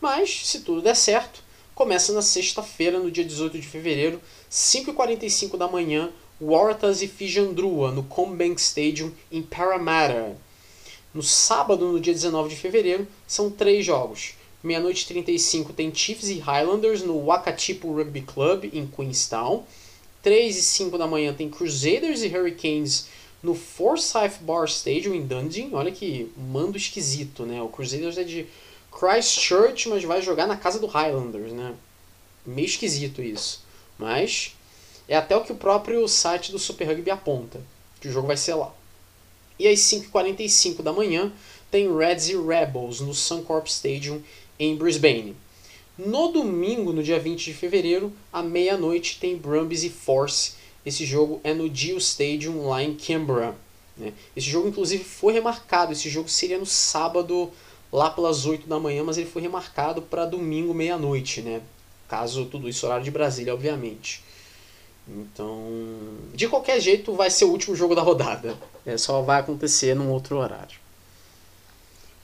[0.00, 1.42] Mas, se tudo der certo,
[1.74, 4.20] começa na sexta-feira, no dia 18 de fevereiro,
[4.50, 10.36] 5h45 da manhã, Waratahs e Fijandrua, no Combank Stadium, em Parramatta.
[11.14, 14.34] No sábado, no dia 19 de fevereiro, são três jogos.
[14.62, 19.64] Meia-noite 35 tem Chiefs e Highlanders no Wakatipu Rugby Club, em Queenstown.
[20.22, 23.06] 3 e 5 da manhã tem Crusaders e Hurricanes
[23.40, 25.70] no Forsyth Bar Stadium, em Dundee.
[25.72, 27.62] Olha que mando esquisito, né?
[27.62, 28.46] O Crusaders é de
[28.90, 31.74] Christchurch, mas vai jogar na casa do Highlanders, né?
[32.44, 33.62] Meio esquisito isso.
[33.96, 34.56] Mas
[35.08, 37.60] é até o que o próprio site do Super Rugby aponta,
[38.00, 38.74] que o jogo vai ser lá.
[39.58, 41.32] E às 5h45 da manhã
[41.70, 44.22] tem Reds e Rebels no Suncorp Stadium
[44.58, 45.36] em Brisbane.
[45.96, 50.52] No domingo, no dia 20 de fevereiro, à meia-noite, tem Brumbies e Force.
[50.86, 53.56] Esse jogo é no Dio Stadium, lá em Canberra.
[53.96, 54.12] Né?
[54.36, 55.92] Esse jogo, inclusive, foi remarcado.
[55.92, 57.50] Esse jogo seria no sábado,
[57.92, 61.42] lá pelas 8 da manhã, mas ele foi remarcado para domingo, meia-noite.
[61.42, 61.60] Né?
[62.08, 64.22] Caso tudo isso, horário de Brasília, obviamente.
[65.08, 65.66] Então,
[66.34, 68.56] de qualquer jeito, vai ser o último jogo da rodada.
[68.86, 70.78] É, só vai acontecer num outro horário.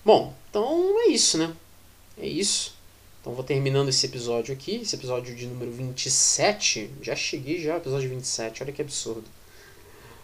[0.04, 1.52] Bom, então é isso, né?
[2.18, 2.74] É isso.
[3.20, 6.90] Então vou terminando esse episódio aqui, esse episódio de número 27.
[7.00, 9.24] Já cheguei já, episódio 27, olha que absurdo.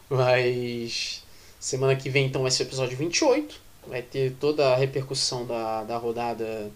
[0.08, 1.22] Mas
[1.58, 3.60] semana que vem então vai ser o episódio 28.
[3.86, 6.70] Vai ter toda a repercussão da, da rodada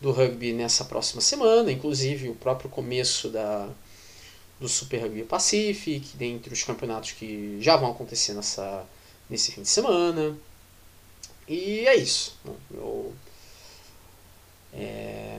[0.00, 3.68] do rugby nessa próxima semana, inclusive o próprio começo da,
[4.60, 8.86] do Super Rugby Pacific, dentre os campeonatos que já vão acontecer nessa,
[9.28, 10.36] nesse fim de semana.
[11.48, 12.38] E é isso.
[12.72, 13.12] Eu
[14.72, 15.38] é...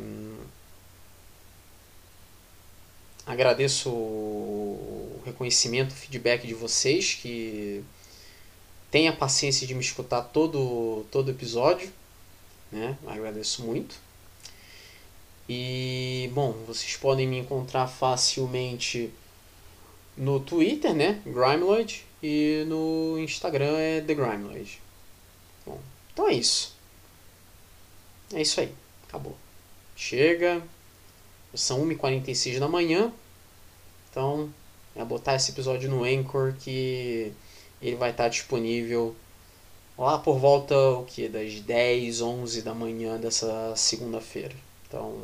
[3.26, 7.84] Agradeço o reconhecimento, o feedback de vocês que
[8.90, 11.92] têm a paciência de me escutar todo todo episódio,
[12.72, 12.98] né?
[13.08, 13.96] Agradeço muito.
[15.48, 19.12] E bom, vocês podem me encontrar facilmente
[20.18, 21.22] no Twitter, né?
[21.26, 24.82] Grimeloid e no Instagram é The Grimeloid.
[25.66, 25.80] Bom,
[26.12, 26.76] então é isso.
[28.34, 28.81] É isso aí.
[29.12, 29.36] Acabou.
[29.94, 30.64] Chega.
[31.54, 33.12] São 1h46 da manhã.
[34.10, 34.50] Então,
[34.96, 37.34] é botar esse episódio no Anchor que
[37.82, 39.14] ele vai estar disponível
[39.98, 44.56] lá por volta o que das 10, 11 da manhã dessa segunda-feira.
[44.88, 45.22] Então,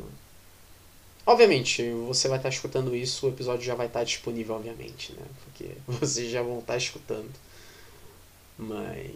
[1.26, 5.24] obviamente, você vai estar escutando isso, o episódio já vai estar disponível, obviamente, né?
[5.44, 7.30] Porque vocês já vão estar escutando.
[8.58, 9.12] Mas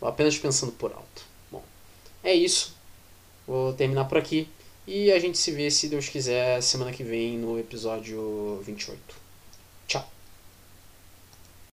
[0.00, 1.24] apenas pensando por alto.
[1.50, 1.62] Bom,
[2.22, 2.75] é isso.
[3.46, 4.48] Vou terminar por aqui.
[4.86, 9.25] E a gente se vê, se Deus quiser, semana que vem no episódio 28.